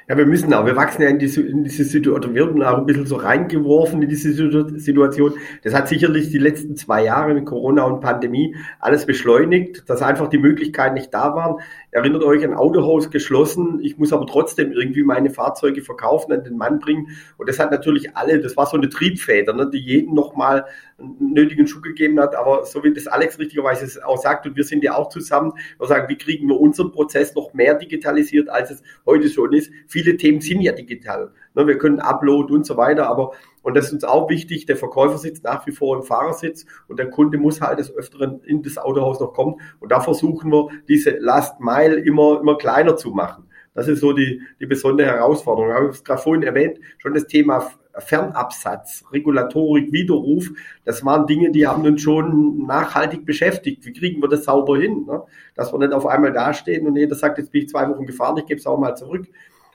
[0.10, 2.78] Ja, wir müssen auch, wir wachsen ja in, die, in diese Situation, wir werden auch
[2.78, 5.34] ein bisschen so reingeworfen in diese Situation.
[5.63, 10.30] Das hat sicherlich die letzten zwei Jahre mit Corona und Pandemie alles beschleunigt, dass einfach
[10.30, 11.58] die Möglichkeiten nicht da waren.
[11.92, 16.56] Erinnert euch, ein Autohaus geschlossen, ich muss aber trotzdem irgendwie meine Fahrzeuge verkaufen, an den
[16.56, 17.10] Mann bringen.
[17.36, 20.66] Und das hat natürlich alle, das war so eine Triebfeder, ne, die jeden nochmal
[21.00, 22.36] einen nötigen Schub gegeben hat.
[22.36, 25.88] Aber so wie das Alex richtigerweise auch sagt, und wir sind ja auch zusammen, wir
[25.88, 29.66] sagen, wie kriegen wir unseren Prozess noch mehr digitalisiert, als es heute schon ist.
[29.88, 31.32] Viele Themen sind ja digital.
[31.56, 34.77] Ne, wir können Upload und so weiter, aber und das ist uns auch wichtig, der
[34.77, 38.63] Verkäufer sitzt nach wie vor im Fahrersitz und der Kunde muss halt des Öfteren in
[38.63, 39.56] das Autohaus noch kommen.
[39.80, 43.43] Und da versuchen wir, diese Last Mile immer, immer kleiner zu machen.
[43.73, 45.69] Das ist so die, die besondere Herausforderung.
[45.69, 50.49] Ich habe es gerade vorhin erwähnt, schon das Thema Fernabsatz, Regulatorik, Widerruf,
[50.86, 53.86] das waren Dinge, die haben uns schon nachhaltig beschäftigt.
[53.86, 55.06] Wie kriegen wir das sauber hin?
[55.06, 55.23] Ne?
[55.56, 58.38] Dass wir nicht auf einmal dastehen und jeder sagt, jetzt bin ich zwei Wochen gefahren,
[58.38, 59.27] ich gebe es auch mal zurück.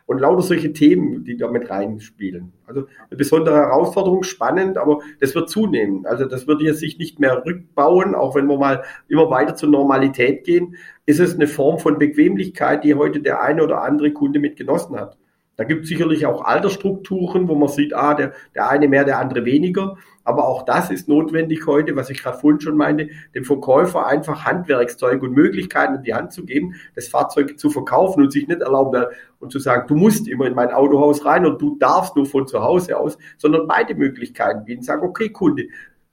[0.07, 2.53] Und lauter solche Themen, die da mit reinspielen.
[2.67, 6.07] Also eine besondere Herausforderung, spannend, aber das wird zunehmen.
[6.07, 9.71] Also das wird jetzt sich nicht mehr rückbauen, auch wenn wir mal immer weiter zur
[9.71, 14.41] Normalität gehen, ist es eine Form von Bequemlichkeit, die heute der eine oder andere Kunde
[14.41, 15.17] mit genossen hat.
[15.63, 19.21] Da gibt es sicherlich auch Altersstrukturen, wo man sieht, ah, der, der eine mehr, der
[19.21, 19.97] andere weniger.
[20.25, 24.45] Aber auch das ist notwendig heute, was ich gerade vorhin schon meinte, dem Verkäufer einfach
[24.45, 28.61] Handwerkszeug und Möglichkeiten in die Hand zu geben, das Fahrzeug zu verkaufen und sich nicht
[28.61, 29.05] erlauben
[29.39, 32.49] und zu sagen, du musst immer in mein Autohaus rein und du darfst nur von
[32.49, 34.83] zu Hause aus, sondern beide Möglichkeiten bieten.
[34.83, 35.69] Sagen, okay, Kunde,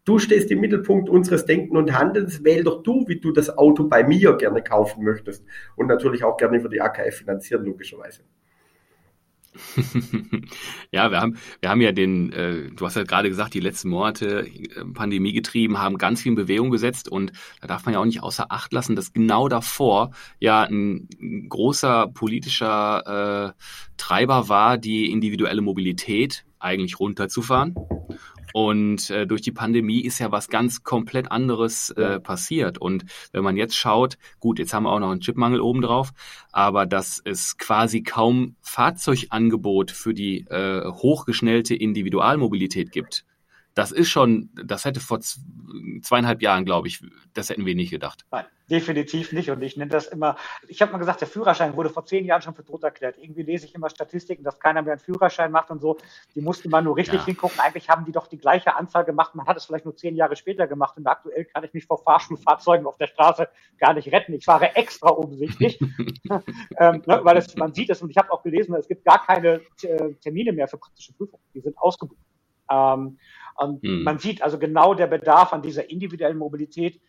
[0.06, 2.44] Du stehst im Mittelpunkt unseres Denken und Handelns.
[2.44, 5.44] Wähl doch du, wie du das Auto bei mir gerne kaufen möchtest.
[5.76, 8.22] Und natürlich auch gerne über die AKF finanzieren, logischerweise.
[10.92, 13.90] ja, wir haben, wir haben ja den, äh, du hast ja gerade gesagt, die letzten
[13.90, 17.32] Monate äh, Pandemie getrieben, haben ganz viel in Bewegung gesetzt und
[17.62, 21.50] da darf man ja auch nicht außer Acht lassen, dass genau davor ja ein, ein
[21.50, 23.62] großer politischer äh,
[23.98, 27.76] Treiber war, die individuelle Mobilität eigentlich runterzufahren
[28.54, 32.78] und äh, durch die Pandemie ist ja was ganz komplett anderes äh, passiert.
[32.78, 36.12] Und wenn man jetzt schaut, gut, jetzt haben wir auch noch einen Chipmangel obendrauf,
[36.52, 43.26] aber dass es quasi kaum Fahrzeugangebot für die äh, hochgeschnellte Individualmobilität gibt,
[43.74, 47.02] das ist schon, das hätte vor zweieinhalb Jahren, glaube ich,
[47.34, 48.26] das hätten wir nicht gedacht.
[48.32, 49.52] Nein, definitiv nicht.
[49.52, 50.36] Und ich nenne das immer,
[50.68, 53.18] ich habe mal gesagt, der Führerschein wurde vor zehn Jahren schon für tot erklärt.
[53.18, 55.98] Irgendwie lese ich immer Statistiken, dass keiner mehr einen Führerschein macht und so.
[56.36, 57.26] Die musste man nur richtig ja.
[57.26, 57.60] hingucken.
[57.60, 59.36] Eigentlich haben die doch die gleiche Anzahl gemacht.
[59.36, 60.98] Man hat es vielleicht nur zehn Jahre später gemacht.
[60.98, 64.34] Und aktuell kann ich mich vor Fahrschulfahrzeugen auf der Straße gar nicht retten.
[64.34, 65.80] Ich fahre extra umsichtig,
[66.78, 68.02] ähm, ne, weil es, man sieht es.
[68.02, 71.44] Und ich habe auch gelesen, es gibt gar keine äh, Termine mehr für praktische Prüfungen.
[71.54, 72.20] Die sind ausgebucht.
[72.70, 73.20] Ähm,
[73.58, 74.04] und hm.
[74.04, 77.02] man sieht also genau der Bedarf an dieser individuellen Mobilität.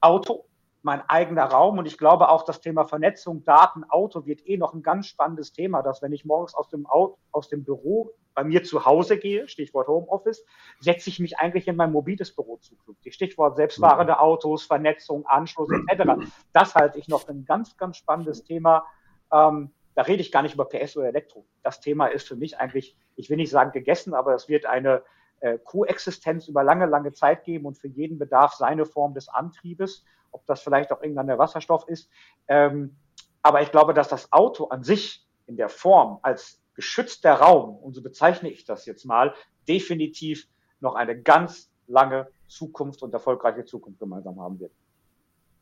[0.00, 0.44] Auto,
[0.82, 1.78] mein eigener Raum.
[1.78, 5.52] Und ich glaube auch das Thema Vernetzung, Daten, Auto wird eh noch ein ganz spannendes
[5.52, 9.18] Thema, dass wenn ich morgens aus dem, Auto, aus dem Büro bei mir zu Hause
[9.18, 10.44] gehe, Stichwort Homeoffice,
[10.78, 13.14] setze ich mich eigentlich in mein mobiles Büro zukünftig.
[13.14, 16.12] Stichwort selbstfahrende Autos, Vernetzung, Anschluss etc.
[16.52, 18.86] Das halte ich noch ein ganz, ganz spannendes Thema.
[19.32, 21.44] Ähm, da rede ich gar nicht über PS oder Elektro.
[21.64, 25.02] Das Thema ist für mich eigentlich, ich will nicht sagen gegessen, aber es wird eine
[25.40, 30.04] äh, Koexistenz über lange, lange Zeit geben und für jeden Bedarf seine Form des Antriebes,
[30.30, 32.08] ob das vielleicht auch irgendwann der Wasserstoff ist.
[32.46, 32.96] Ähm,
[33.42, 37.94] aber ich glaube, dass das Auto an sich in der Form als geschützter Raum, und
[37.94, 39.34] so bezeichne ich das jetzt mal,
[39.66, 40.46] definitiv
[40.80, 44.72] noch eine ganz lange Zukunft und erfolgreiche Zukunft gemeinsam haben wird.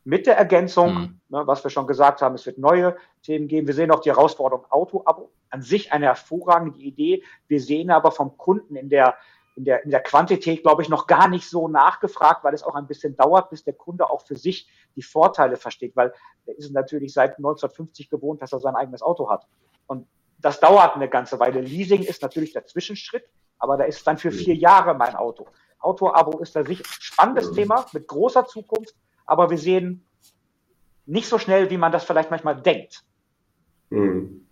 [0.07, 1.19] Mit der Ergänzung, mhm.
[1.27, 3.67] ne, was wir schon gesagt haben, es wird neue Themen geben.
[3.67, 5.31] Wir sehen auch die Herausforderung Auto-Abo.
[5.49, 7.23] An sich eine hervorragende Idee.
[7.49, 9.17] Wir sehen aber vom Kunden in der
[9.57, 12.75] in der, in der Quantität, glaube ich, noch gar nicht so nachgefragt, weil es auch
[12.75, 16.13] ein bisschen dauert, bis der Kunde auch für sich die Vorteile versteht, weil
[16.45, 19.45] er ist natürlich seit 1950 gewohnt, dass er sein eigenes Auto hat.
[19.87, 21.59] Und das dauert eine ganze Weile.
[21.59, 23.25] Leasing ist natürlich der Zwischenschritt,
[23.59, 25.47] aber da ist dann für vier Jahre mein Auto.
[25.79, 28.95] Auto-Abo ist da sicher spannendes Thema mit großer Zukunft,
[29.27, 30.03] aber wir sehen
[31.05, 33.03] nicht so schnell, wie man das vielleicht manchmal denkt.
[33.89, 34.47] Mhm.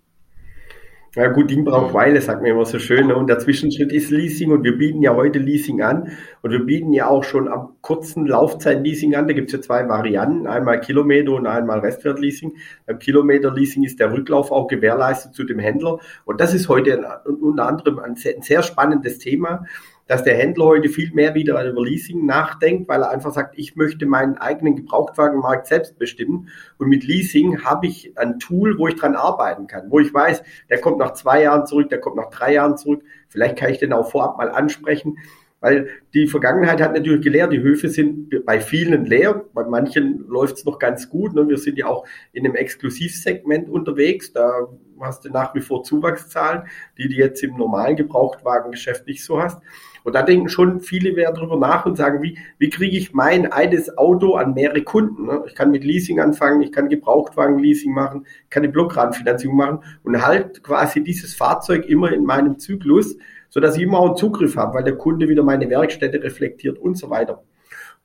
[1.15, 3.07] Ja gut, Ding braucht Weile, sagt man immer so schön.
[3.07, 3.15] Ne?
[3.15, 6.11] Und der Zwischenschritt ist Leasing und wir bieten ja heute Leasing an.
[6.41, 9.25] Und wir bieten ja auch schon am kurzen Laufzeit-Leasing an.
[9.25, 12.57] Da gibt es ja zwei Varianten, einmal Kilometer und einmal Restwert-Leasing.
[12.85, 15.99] Beim Kilometer-Leasing ist der Rücklauf auch gewährleistet zu dem Händler.
[16.25, 19.65] Und das ist heute unter anderem ein sehr, ein sehr spannendes Thema
[20.07, 23.75] dass der Händler heute viel mehr wieder über Leasing nachdenkt, weil er einfach sagt, ich
[23.75, 26.49] möchte meinen eigenen Gebrauchtwagenmarkt selbst bestimmen.
[26.77, 30.43] Und mit Leasing habe ich ein Tool, wo ich dran arbeiten kann, wo ich weiß,
[30.69, 33.03] der kommt nach zwei Jahren zurück, der kommt nach drei Jahren zurück.
[33.29, 35.17] Vielleicht kann ich den auch vorab mal ansprechen.
[35.61, 40.57] Weil die Vergangenheit hat natürlich gelehrt, die Höfe sind bei vielen leer, bei manchen läuft
[40.57, 41.33] es noch ganz gut.
[41.33, 41.47] Ne?
[41.47, 44.67] Wir sind ja auch in einem Exklusivsegment unterwegs, da
[44.99, 46.67] hast du nach wie vor Zuwachszahlen,
[46.99, 49.59] die du jetzt im normalen Gebrauchtwagengeschäft nicht so hast.
[50.05, 53.51] Und da denken schon viele mehr drüber nach und sagen, wie, wie kriege ich mein
[53.51, 55.25] eines Auto an mehrere Kunden?
[55.25, 55.43] Ne?
[55.47, 60.61] Ich kann mit Leasing anfangen, ich kann Gebrauchtwagen-Leasing machen, kann eine Blockratenfinanzierung machen und halt
[60.61, 63.17] quasi dieses Fahrzeug immer in meinem Zyklus,
[63.49, 66.99] sodass ich immer auch einen Zugriff habe, weil der Kunde wieder meine Werkstätte reflektiert und
[66.99, 67.43] so weiter.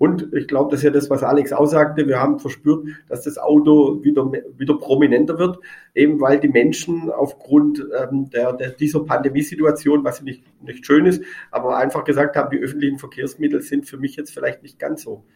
[0.00, 2.08] Und ich glaube, das ist ja das, was Alex aussagte.
[2.08, 5.58] Wir haben verspürt, dass das Auto wieder, wieder prominenter wird,
[5.94, 11.22] eben weil die Menschen aufgrund ähm, der, der, dieser Pandemiesituation, was nicht, nicht schön ist,
[11.50, 15.26] aber einfach gesagt haben, die öffentlichen Verkehrsmittel sind für mich jetzt vielleicht nicht ganz so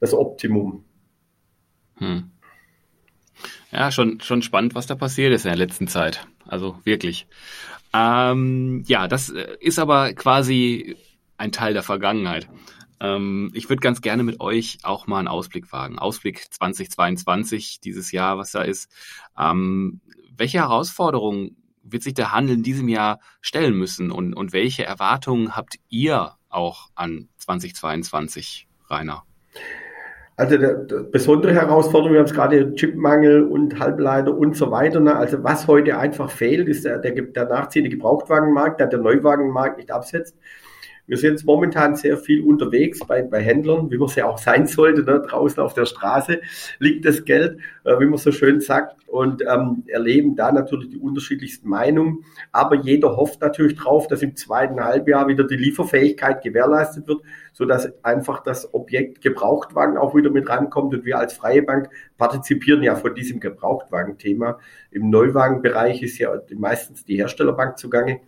[0.00, 0.82] das Optimum.
[1.96, 2.30] Hm.
[3.70, 6.26] Ja, schon, schon spannend, was da passiert ist in der letzten Zeit.
[6.46, 7.26] Also wirklich.
[7.92, 10.96] Ähm, ja, das äh, ist aber quasi
[11.36, 12.48] ein Teil der Vergangenheit.
[13.00, 15.98] Ähm, ich würde ganz gerne mit euch auch mal einen Ausblick wagen.
[15.98, 18.90] Ausblick 2022, dieses Jahr, was da ist.
[19.38, 20.00] Ähm,
[20.36, 25.56] welche Herausforderungen wird sich der Handel in diesem Jahr stellen müssen und, und welche Erwartungen
[25.56, 29.24] habt ihr auch an 2022, Rainer?
[30.36, 34.98] Also der, der besondere Herausforderung, wir haben es gerade Chipmangel und Halbleiter und so weiter.
[34.98, 35.14] Ne?
[35.14, 39.90] Also was heute einfach fehlt, ist der, der, der nachziehende Gebrauchtwagenmarkt, der der Neuwagenmarkt nicht
[39.90, 40.38] absetzt.
[41.10, 44.38] Wir sind jetzt momentan sehr viel unterwegs bei, bei Händlern, wie man es ja auch
[44.38, 45.02] sein sollte.
[45.02, 45.20] Ne?
[45.20, 46.40] Draußen auf der Straße
[46.78, 50.98] liegt das Geld, äh, wie man so schön sagt, und ähm, erleben da natürlich die
[50.98, 52.24] unterschiedlichsten Meinungen.
[52.52, 57.64] Aber jeder hofft natürlich drauf, dass im zweiten Halbjahr wieder die Lieferfähigkeit gewährleistet wird, so
[57.64, 60.94] dass einfach das Objekt Gebrauchtwagen auch wieder mit rankommt.
[60.94, 64.60] Und wir als Freie Bank partizipieren ja von diesem Gebrauchtwagen-Thema.
[64.92, 68.20] Im Neuwagenbereich ist ja meistens die Herstellerbank zugange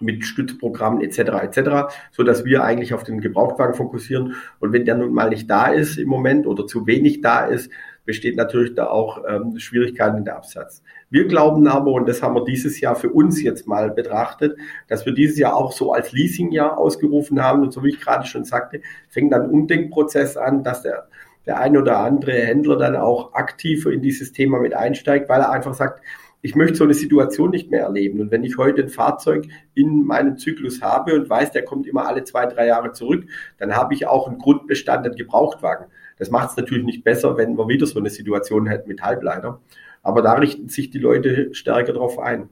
[0.00, 1.18] mit Stützprogrammen etc.
[1.42, 4.34] etc., so dass wir eigentlich auf den Gebrauchtwagen fokussieren.
[4.60, 7.70] Und wenn der nun mal nicht da ist im Moment oder zu wenig da ist,
[8.04, 10.82] besteht natürlich da auch ähm, Schwierigkeiten in der Absatz.
[11.08, 15.06] Wir glauben aber, und das haben wir dieses Jahr für uns jetzt mal betrachtet, dass
[15.06, 17.62] wir dieses Jahr auch so als Leasingjahr ausgerufen haben.
[17.62, 21.08] Und so wie ich gerade schon sagte, fängt dann Umdenkprozess an, dass der
[21.46, 25.50] der ein oder andere Händler dann auch aktiver in dieses Thema mit einsteigt, weil er
[25.50, 26.00] einfach sagt,
[26.44, 28.20] ich möchte so eine Situation nicht mehr erleben.
[28.20, 32.06] Und wenn ich heute ein Fahrzeug in meinem Zyklus habe und weiß, der kommt immer
[32.06, 33.24] alle zwei, drei Jahre zurück,
[33.56, 35.86] dann habe ich auch einen Grundbestand an Gebrauchtwagen.
[36.18, 39.62] Das macht es natürlich nicht besser, wenn wir wieder so eine Situation hätten mit Halbleiter.
[40.02, 42.50] Aber da richten sich die Leute stärker darauf ein.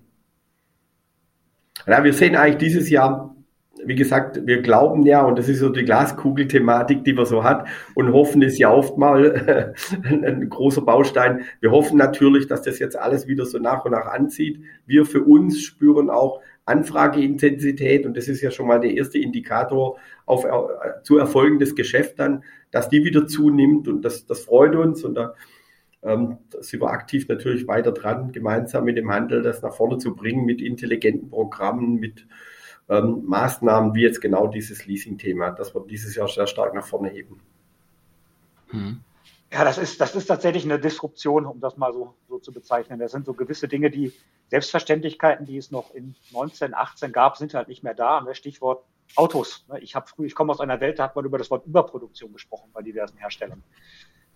[1.87, 3.37] Ja, wir sehen eigentlich dieses Jahr
[3.85, 7.67] wie gesagt, wir glauben ja, und das ist so die Glaskugel-Thematik, die man so hat,
[7.95, 11.43] und hoffen ist ja oft mal ein großer Baustein.
[11.61, 14.61] Wir hoffen natürlich, dass das jetzt alles wieder so nach und nach anzieht.
[14.87, 19.99] Wir für uns spüren auch Anfrageintensität, und das ist ja schon mal der erste Indikator
[20.27, 20.47] auf
[21.03, 25.35] zu erfolgendes Geschäft dann, dass die wieder zunimmt, und das, das freut uns, und da
[26.03, 30.15] ähm, sind wir aktiv natürlich weiter dran, gemeinsam mit dem Handel das nach vorne zu
[30.15, 32.27] bringen, mit intelligenten Programmen, mit
[32.89, 37.11] ähm, Maßnahmen wie jetzt genau dieses Leasing-Thema, das wir dieses Jahr sehr stark nach vorne
[37.11, 37.41] heben.
[38.69, 39.01] Hm.
[39.53, 42.99] Ja, das ist, das ist tatsächlich eine Disruption, um das mal so, so zu bezeichnen.
[42.99, 44.13] Das sind so gewisse Dinge, die
[44.49, 48.19] Selbstverständlichkeiten, die es noch in 19, 18 gab, sind halt nicht mehr da.
[48.19, 49.67] Und das Stichwort Autos.
[49.69, 49.79] Ne?
[49.81, 52.33] Ich habe früh, ich komme aus einer Welt, da hat man über das Wort Überproduktion
[52.33, 53.63] gesprochen bei diversen Herstellern.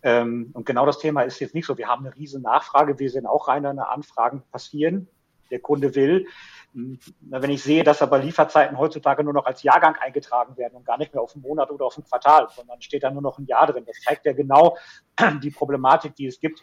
[0.03, 1.79] Ähm, und genau das Thema ist jetzt nicht so.
[1.79, 2.99] Wir haben eine riesen Nachfrage.
[2.99, 5.09] Wir sehen auch rein eine Anfragen passieren.
[5.51, 6.27] Der Kunde will.
[6.73, 10.99] Wenn ich sehe, dass aber Lieferzeiten heutzutage nur noch als Jahrgang eingetragen werden und gar
[10.99, 13.47] nicht mehr auf einen Monat oder auf ein Quartal, sondern steht da nur noch ein
[13.47, 13.85] Jahr drin.
[13.87, 14.77] Das zeigt ja genau
[15.43, 16.63] die Problematik, die es gibt.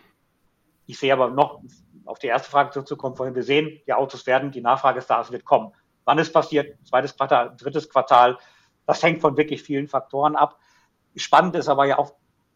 [0.86, 1.62] Ich sehe aber noch
[2.06, 3.36] auf die erste Frage zurückzukommen vorhin.
[3.36, 5.72] Wir sehen, die Autos werden, die Nachfrage ist da, es wird kommen.
[6.06, 6.78] Wann es passiert?
[6.86, 8.38] Zweites Quartal, drittes Quartal.
[8.86, 10.60] Das hängt von wirklich vielen Faktoren ab.
[11.16, 12.14] Spannend ist aber ja auch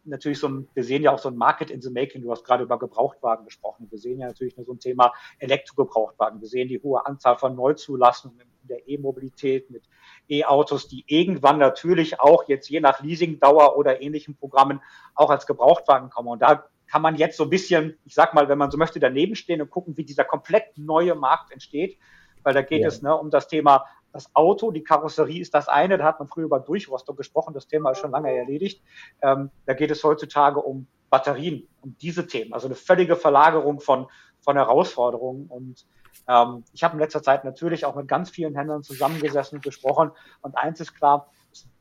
[0.08, 2.22] natürlich so ein, wir sehen ja auch so ein Market in the making.
[2.22, 3.88] Du hast gerade über Gebrauchtwagen gesprochen.
[3.90, 6.42] Wir sehen ja natürlich so ein Thema Elektrogebrauchtwagen.
[6.42, 9.84] Wir sehen die hohe Anzahl von Neuzulassungen in der E-Mobilität mit
[10.30, 14.82] E-Autos, die irgendwann natürlich auch jetzt je nach Leasingdauer oder ähnlichen Programmen
[15.16, 16.30] auch als Gebrauchtwagen kommen.
[16.30, 19.00] Und da kann man jetzt so ein bisschen, ich sag mal, wenn man so möchte,
[19.00, 21.98] daneben stehen und gucken, wie dieser komplett neue Markt entsteht.
[22.44, 22.88] Weil da geht ja.
[22.88, 23.86] es ne, um das Thema
[24.18, 27.68] das Auto, die Karosserie ist das eine, da hat man früher über Durchrostung gesprochen, das
[27.68, 28.82] Thema ist schon lange erledigt.
[29.22, 34.08] Ähm, da geht es heutzutage um Batterien, um diese Themen, also eine völlige Verlagerung von,
[34.42, 35.46] von Herausforderungen.
[35.48, 35.86] Und
[36.28, 40.10] ähm, ich habe in letzter Zeit natürlich auch mit ganz vielen Händlern zusammengesessen und gesprochen.
[40.42, 41.30] Und eins ist klar,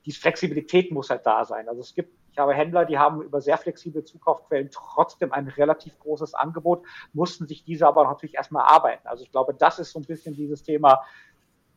[0.04, 1.70] die Flexibilität muss halt da sein.
[1.70, 5.98] Also es gibt, ich habe Händler, die haben über sehr flexible Zukaufquellen trotzdem ein relativ
[6.00, 9.08] großes Angebot, mussten sich diese aber natürlich erstmal arbeiten.
[9.08, 11.00] Also ich glaube, das ist so ein bisschen dieses Thema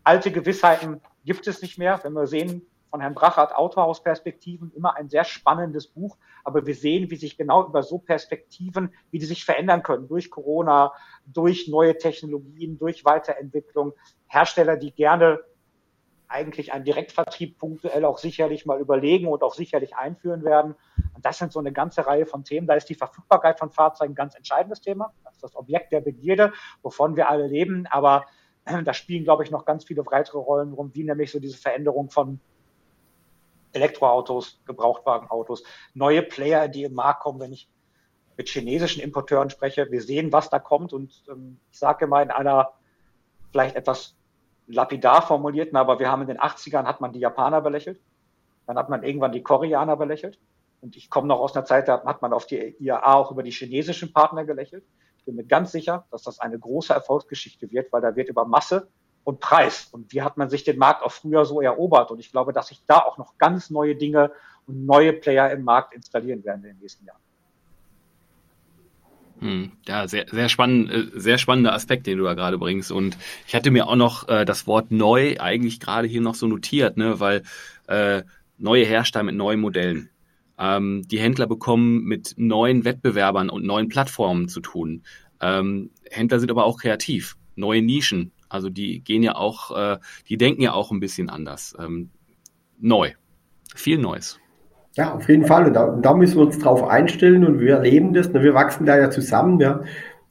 [0.10, 2.00] alte Gewissheiten gibt es nicht mehr.
[2.02, 6.18] Wenn wir sehen, von Herrn Brachert, Autohaus-Perspektiven, immer ein sehr spannendes Buch.
[6.44, 10.32] Aber wir sehen, wie sich genau über so Perspektiven, wie die sich verändern können durch
[10.32, 10.94] Corona,
[11.28, 13.94] durch neue Technologien, durch Weiterentwicklung.
[14.26, 15.42] Hersteller, die gerne
[16.28, 20.74] eigentlich einen Direktvertrieb punktuell auch sicherlich mal überlegen und auch sicherlich einführen werden.
[21.14, 22.66] Und das sind so eine ganze Reihe von Themen.
[22.66, 25.14] Da ist die Verfügbarkeit von Fahrzeugen ein ganz entscheidendes Thema.
[25.24, 27.86] Das ist das Objekt der Begierde, wovon wir alle leben.
[27.92, 28.26] Aber
[28.86, 32.10] da spielen, glaube ich, noch ganz viele weitere Rollen rum, wie nämlich so diese Veränderung
[32.10, 32.40] von
[33.74, 37.70] Elektroautos, Gebrauchtwagenautos, neue Player, die im Markt kommen, wenn ich
[38.36, 39.92] mit chinesischen Importeuren spreche.
[39.92, 42.72] Wir sehen, was da kommt und ähm, ich sage mal in einer
[43.52, 44.16] vielleicht etwas
[44.68, 48.00] lapidar formulierten, aber wir haben in den 80ern hat man die Japaner belächelt,
[48.66, 50.40] dann hat man irgendwann die Koreaner belächelt.
[50.82, 53.44] Und ich komme noch aus einer Zeit, da hat man auf die IAA auch über
[53.44, 54.86] die chinesischen Partner gelächelt
[55.30, 58.88] bin mir ganz sicher, dass das eine große Erfolgsgeschichte wird, weil da wird über Masse
[59.24, 59.88] und Preis.
[59.92, 62.10] Und wie hat man sich den Markt auch früher so erobert?
[62.10, 64.32] Und ich glaube, dass sich da auch noch ganz neue Dinge
[64.66, 67.22] und neue Player im Markt installieren werden in den nächsten Jahren.
[69.40, 72.92] Hm, ja, sehr, sehr spannend, äh, sehr spannender Aspekt, den du da gerade bringst.
[72.92, 73.16] Und
[73.48, 76.98] ich hatte mir auch noch äh, das Wort neu eigentlich gerade hier noch so notiert,
[76.98, 77.44] ne, weil
[77.88, 78.24] äh,
[78.58, 80.10] neue Hersteller mit neuen Modellen.
[80.60, 85.04] Ähm, die Händler bekommen mit neuen Wettbewerbern und neuen Plattformen zu tun.
[85.42, 88.32] Ähm, Händler sind aber auch kreativ, neue Nischen.
[88.50, 91.76] Also die gehen ja auch, äh, die denken ja auch ein bisschen anders.
[91.80, 92.10] Ähm,
[92.80, 93.12] neu,
[93.76, 94.40] viel Neues.
[94.96, 95.68] Ja, auf jeden Fall.
[95.68, 98.34] Und da, da, müssen wir uns drauf einstellen und wir erleben das.
[98.34, 99.60] Wir wachsen da ja zusammen.
[99.60, 99.82] Ja.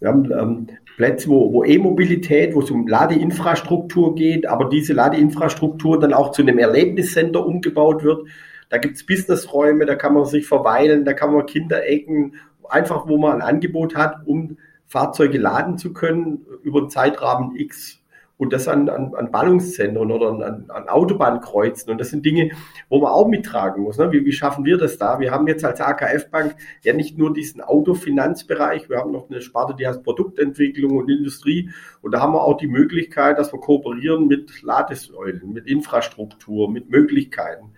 [0.00, 5.98] Wir haben ähm, Plätze, wo, wo E-Mobilität, wo es um Ladeinfrastruktur geht, aber diese Ladeinfrastruktur
[6.00, 8.26] dann auch zu einem Erlebniscenter umgebaut wird.
[8.68, 12.34] Da gibt es Businessräume, da kann man sich verweilen, da kann man Kinderecken,
[12.68, 17.98] einfach wo man ein Angebot hat, um Fahrzeuge laden zu können über einen Zeitrahmen X
[18.38, 21.90] und das an, an, an Ballungszentren oder an, an Autobahnkreuzen.
[21.90, 22.52] Und das sind Dinge,
[22.88, 23.98] wo man auch mittragen muss.
[23.98, 24.12] Ne?
[24.12, 25.18] Wie, wie schaffen wir das da?
[25.18, 29.74] Wir haben jetzt als AKF-Bank ja nicht nur diesen Autofinanzbereich, wir haben noch eine Sparte,
[29.74, 31.70] die heißt Produktentwicklung und Industrie.
[32.00, 36.88] Und da haben wir auch die Möglichkeit, dass wir kooperieren mit Ladesäulen, mit Infrastruktur, mit
[36.90, 37.72] Möglichkeiten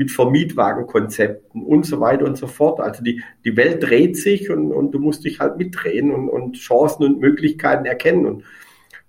[0.00, 2.80] mit Vermietwagenkonzepten und so weiter und so fort.
[2.80, 6.56] Also die, die Welt dreht sich und, und du musst dich halt mitdrehen und, und
[6.56, 8.24] Chancen und Möglichkeiten erkennen.
[8.24, 8.44] Und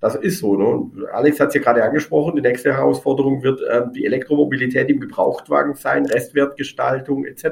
[0.02, 0.58] das ist so.
[0.58, 0.66] Ne?
[0.66, 5.00] Und Alex hat es ja gerade angesprochen, die nächste Herausforderung wird äh, die Elektromobilität im
[5.00, 7.46] Gebrauchtwagen sein, Restwertgestaltung etc.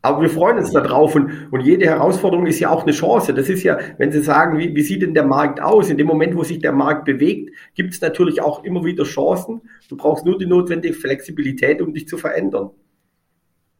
[0.00, 3.34] Aber wir freuen uns darauf und, und jede Herausforderung ist ja auch eine Chance.
[3.34, 5.90] Das ist ja, wenn Sie sagen, wie, wie sieht denn der Markt aus?
[5.90, 9.62] In dem Moment, wo sich der Markt bewegt, gibt es natürlich auch immer wieder Chancen.
[9.88, 12.70] Du brauchst nur die notwendige Flexibilität, um dich zu verändern.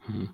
[0.07, 0.31] Hm.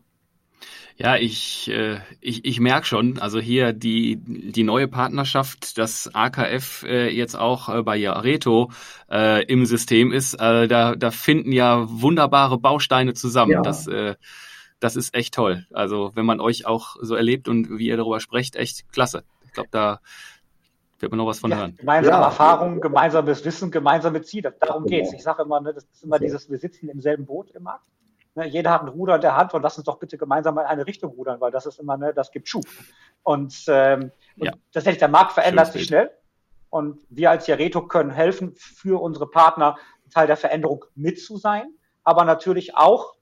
[0.97, 6.85] Ja, ich, äh, ich, ich merke schon, also hier die, die neue Partnerschaft, dass AKF
[6.85, 8.71] äh, jetzt auch äh, bei Jareto
[9.11, 13.53] äh, im System ist, äh, da, da finden ja wunderbare Bausteine zusammen.
[13.53, 13.63] Ja.
[13.63, 14.15] Das, äh,
[14.85, 15.67] das ist echt toll.
[15.73, 19.25] Also wenn man euch auch so erlebt und wie ihr darüber sprecht, echt klasse.
[19.47, 20.01] Ich glaube, da
[20.99, 21.77] wird man noch was von ja, hören.
[21.77, 22.25] Gemeinsame ja.
[22.25, 24.55] Erfahrungen, gemeinsames Wissen, gemeinsame Ziele.
[24.61, 25.15] Darum geht's.
[25.15, 27.87] Ich sage immer, ne, das ist immer dieses, wir sitzen im selben Boot im Markt.
[28.35, 30.65] Ne, jeder hat ein Ruder in der Hand und lass uns doch bitte gemeinsam in
[30.65, 32.67] eine Richtung rudern, weil das ist immer, ne, das gibt Schub.
[33.23, 34.53] Und, ähm, ja.
[34.53, 36.11] und tatsächlich, der Markt verändert sich schnell.
[36.69, 39.77] Und wir als Jareto können helfen, für unsere Partner
[40.11, 43.15] Teil der Veränderung mit zu sein, aber natürlich auch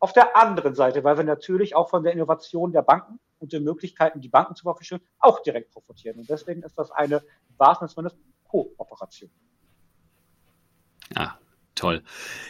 [0.00, 3.64] auf der anderen Seite, weil wir natürlich auch von der Innovation der Banken und den
[3.64, 6.18] Möglichkeiten, die Banken zur Verfügung stellen, auch direkt profitieren.
[6.18, 7.22] Und deswegen ist das eine,
[7.56, 8.12] wahrsten Sinne,
[8.48, 9.30] Kooperation.
[11.14, 11.38] Ja,
[11.74, 12.02] toll.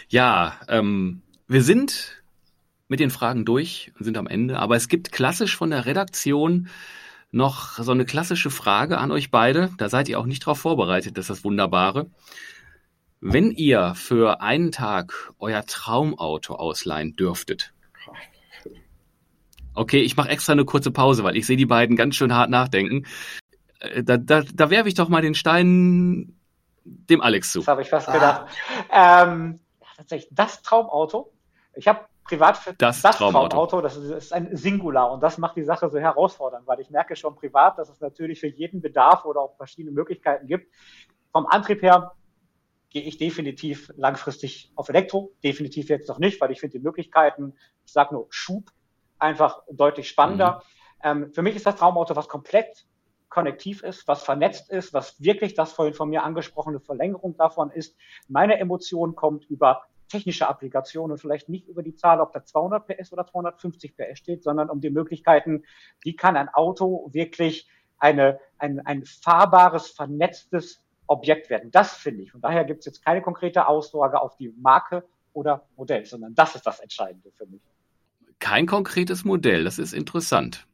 [0.08, 2.22] Ja, ähm, wir sind
[2.88, 6.68] mit den Fragen durch und sind am Ende, aber es gibt klassisch von der Redaktion
[7.30, 9.70] noch so eine klassische Frage an euch beide.
[9.76, 12.10] Da seid ihr auch nicht darauf vorbereitet, das ist das Wunderbare.
[13.20, 17.72] Wenn ihr für einen Tag euer Traumauto ausleihen dürftet.
[19.74, 22.50] Okay, ich mache extra eine kurze Pause, weil ich sehe die beiden ganz schön hart
[22.50, 23.06] nachdenken.
[23.80, 26.36] Äh, da, da, da werfe ich doch mal den Stein
[26.84, 27.60] dem Alex zu.
[27.60, 28.46] Das habe ich fast gedacht.
[28.88, 29.24] Ah.
[29.24, 29.60] Ähm,
[29.96, 31.32] tatsächlich das Traumauto
[31.78, 33.48] ich habe privat für das, das Traumauto.
[33.48, 36.90] Traumauto, das ist, ist, ein Singular und das macht die Sache so herausfordernd, weil ich
[36.90, 40.74] merke schon privat, dass es natürlich für jeden Bedarf oder auch verschiedene Möglichkeiten gibt.
[41.32, 42.12] Vom Antrieb her
[42.90, 47.54] gehe ich definitiv langfristig auf Elektro, definitiv jetzt noch nicht, weil ich finde die Möglichkeiten,
[47.84, 48.70] ich sage nur Schub,
[49.18, 50.62] einfach deutlich spannender.
[51.02, 51.24] Mhm.
[51.24, 52.86] Ähm, für mich ist das Traumauto was komplett
[53.28, 57.96] konnektiv ist, was vernetzt ist, was wirklich das vorhin von mir angesprochene Verlängerung davon ist.
[58.26, 62.86] Meine Emotion kommt über technische Applikation und vielleicht nicht über die Zahl, ob da 200
[62.86, 65.64] PS oder 250 PS steht, sondern um die Möglichkeiten,
[66.00, 71.70] wie kann ein Auto wirklich eine, ein, ein fahrbares, vernetztes Objekt werden.
[71.70, 72.34] Das finde ich.
[72.34, 76.54] Und daher gibt es jetzt keine konkrete Aussage auf die Marke oder Modell, sondern das
[76.54, 77.62] ist das Entscheidende für mich.
[78.38, 80.66] Kein konkretes Modell, das ist interessant.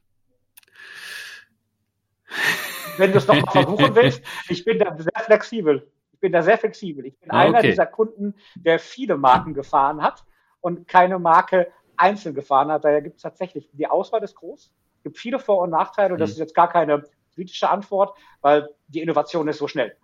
[2.98, 5.90] Wenn du es nochmal versuchen willst, ich bin da sehr flexibel
[6.24, 7.04] bin da sehr flexibel.
[7.04, 10.24] Ich bin ah, einer dieser Kunden, der viele Marken gefahren hat
[10.62, 12.82] und keine Marke einzeln gefahren hat.
[12.82, 16.20] Daher gibt es tatsächlich, die Auswahl ist groß, es gibt viele Vor- und Nachteile und
[16.20, 16.32] das mhm.
[16.32, 19.94] ist jetzt gar keine politische Antwort, weil die Innovation ist so schnell.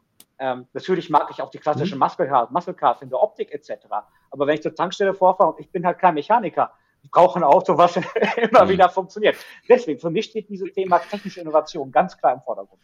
[0.42, 2.00] Ähm, natürlich mag ich auch die klassische mhm.
[2.00, 3.86] Muscle Cars, Muscle Cars in der Optik etc.
[4.30, 6.72] Aber wenn ich zur Tankstelle vorfahre und ich bin halt kein Mechaniker,
[7.02, 7.96] ich brauche ein Auto, was
[8.36, 8.68] immer mhm.
[8.70, 9.36] wieder funktioniert.
[9.68, 12.80] Deswegen, für mich steht dieses Thema technische Innovation ganz klar im Vordergrund.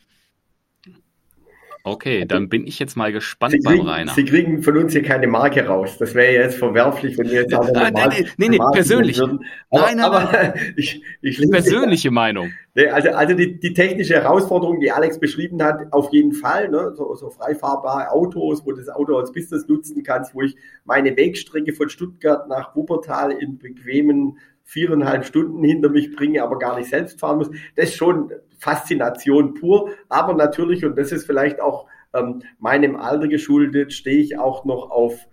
[1.87, 4.13] Okay, dann bin ich jetzt mal gespannt Sie kriegen, beim Rainer.
[4.13, 5.99] Sie kriegen von uns hier keine Marke raus.
[5.99, 9.19] Das wäre jetzt verwerflich, wenn wir jetzt auch eine Marke nee, nee, nee, persönlich.
[9.19, 9.45] Würden.
[9.71, 12.51] Aber, nein, aber, aber ich, ich persönliche Meinung.
[12.75, 16.71] Nee, also, also die, die technische Herausforderung, die Alex beschrieben hat, auf jeden Fall.
[16.71, 16.93] Ne?
[16.97, 20.57] So, so frei fahrbare Autos, wo du das Auto als Business nutzen kannst, wo ich
[20.85, 26.77] meine Wegstrecke von Stuttgart nach Wuppertal in bequemen viereinhalb Stunden hinter mich bringe, aber gar
[26.77, 27.51] nicht selbst fahren muss.
[27.77, 29.91] Das ist schon Faszination pur.
[30.09, 34.91] Aber natürlich, und das ist vielleicht auch ähm, meinem Alter geschuldet, stehe ich auch noch
[34.91, 35.27] auf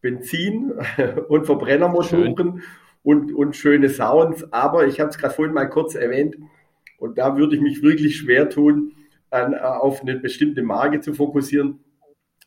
[0.00, 0.72] Benzin
[1.28, 2.36] und Verbrennermotoren.
[2.36, 2.62] Schön.
[3.02, 4.52] und, und schöne Sounds.
[4.52, 6.36] Aber ich habe es gerade vorhin mal kurz erwähnt
[6.98, 8.92] und da würde ich mich wirklich schwer tun,
[9.30, 11.80] an, äh, auf eine bestimmte Marke zu fokussieren.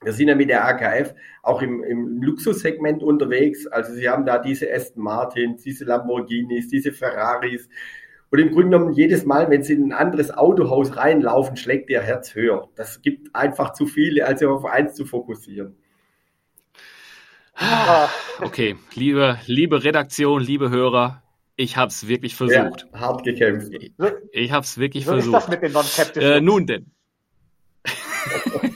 [0.03, 3.67] Wir sind ja mit der AKF auch im, im Luxussegment unterwegs.
[3.67, 7.69] Also Sie haben da diese Aston Martins, diese Lamborghinis, diese Ferraris.
[8.31, 12.01] Und im Grunde genommen jedes Mal, wenn Sie in ein anderes Autohaus reinlaufen, schlägt Ihr
[12.01, 12.69] Herz höher.
[12.75, 15.75] Das gibt einfach zu viele, als auf eins zu fokussieren.
[17.55, 18.07] Ah,
[18.41, 21.21] okay, liebe, liebe Redaktion, liebe Hörer,
[21.57, 22.87] ich habe es wirklich versucht.
[22.93, 23.73] Ja, hart gekämpft.
[23.73, 23.93] Ich,
[24.31, 25.37] ich habe es wirklich so versucht.
[25.37, 26.91] Ist das mit den non äh, nun denn.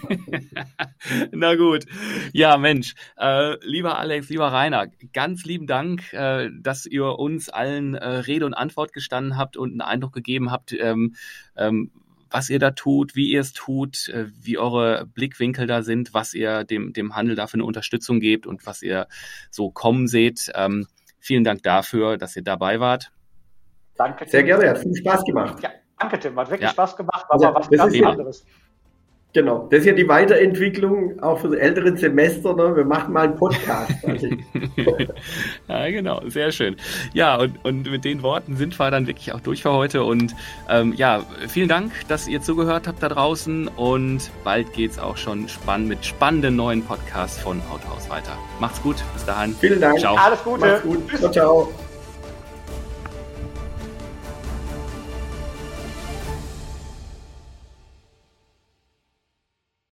[1.32, 1.86] Na gut.
[2.34, 2.95] Ja, Mensch.
[3.18, 8.45] Äh, lieber Alex, lieber Rainer, ganz lieben Dank, äh, dass ihr uns allen äh, Rede
[8.45, 11.16] und Antwort gestanden habt und einen Eindruck gegeben habt, ähm,
[11.56, 11.91] ähm,
[12.30, 16.34] was ihr da tut, wie ihr es tut, äh, wie eure Blickwinkel da sind, was
[16.34, 19.08] ihr dem, dem Handel dafür eine Unterstützung gebt und was ihr
[19.51, 20.51] so kommen seht.
[20.56, 20.88] Ähm,
[21.20, 23.12] vielen Dank dafür, dass ihr dabei wart.
[23.95, 24.28] Danke.
[24.28, 25.64] Sehr gerne, hat viel Spaß gemacht.
[25.64, 26.38] Ja, danke, Tim.
[26.38, 26.72] Hat wirklich ja.
[26.72, 28.45] Spaß gemacht, war also, was ganz anderes.
[29.36, 32.56] Genau, das ist ja die Weiterentwicklung auch für die älteren Semester.
[32.56, 32.74] Ne?
[32.74, 33.92] Wir machen mal einen Podcast.
[34.06, 34.28] Also
[35.68, 36.78] ja, genau, sehr schön.
[37.14, 40.04] Ja, und, und mit den Worten sind wir dann wirklich auch durch für heute.
[40.04, 40.34] Und
[40.70, 43.68] ähm, ja, vielen Dank, dass ihr zugehört habt da draußen.
[43.76, 48.38] Und bald geht es auch schon spannend mit spannenden neuen Podcasts von Autohaus weiter.
[48.62, 49.54] Macht's gut, bis dahin.
[49.60, 50.00] Vielen Dank.
[50.00, 50.16] Ciao.
[50.16, 50.62] Alles Gute.
[50.62, 51.10] Macht's gut.
[51.20, 51.85] Ciao, ciao.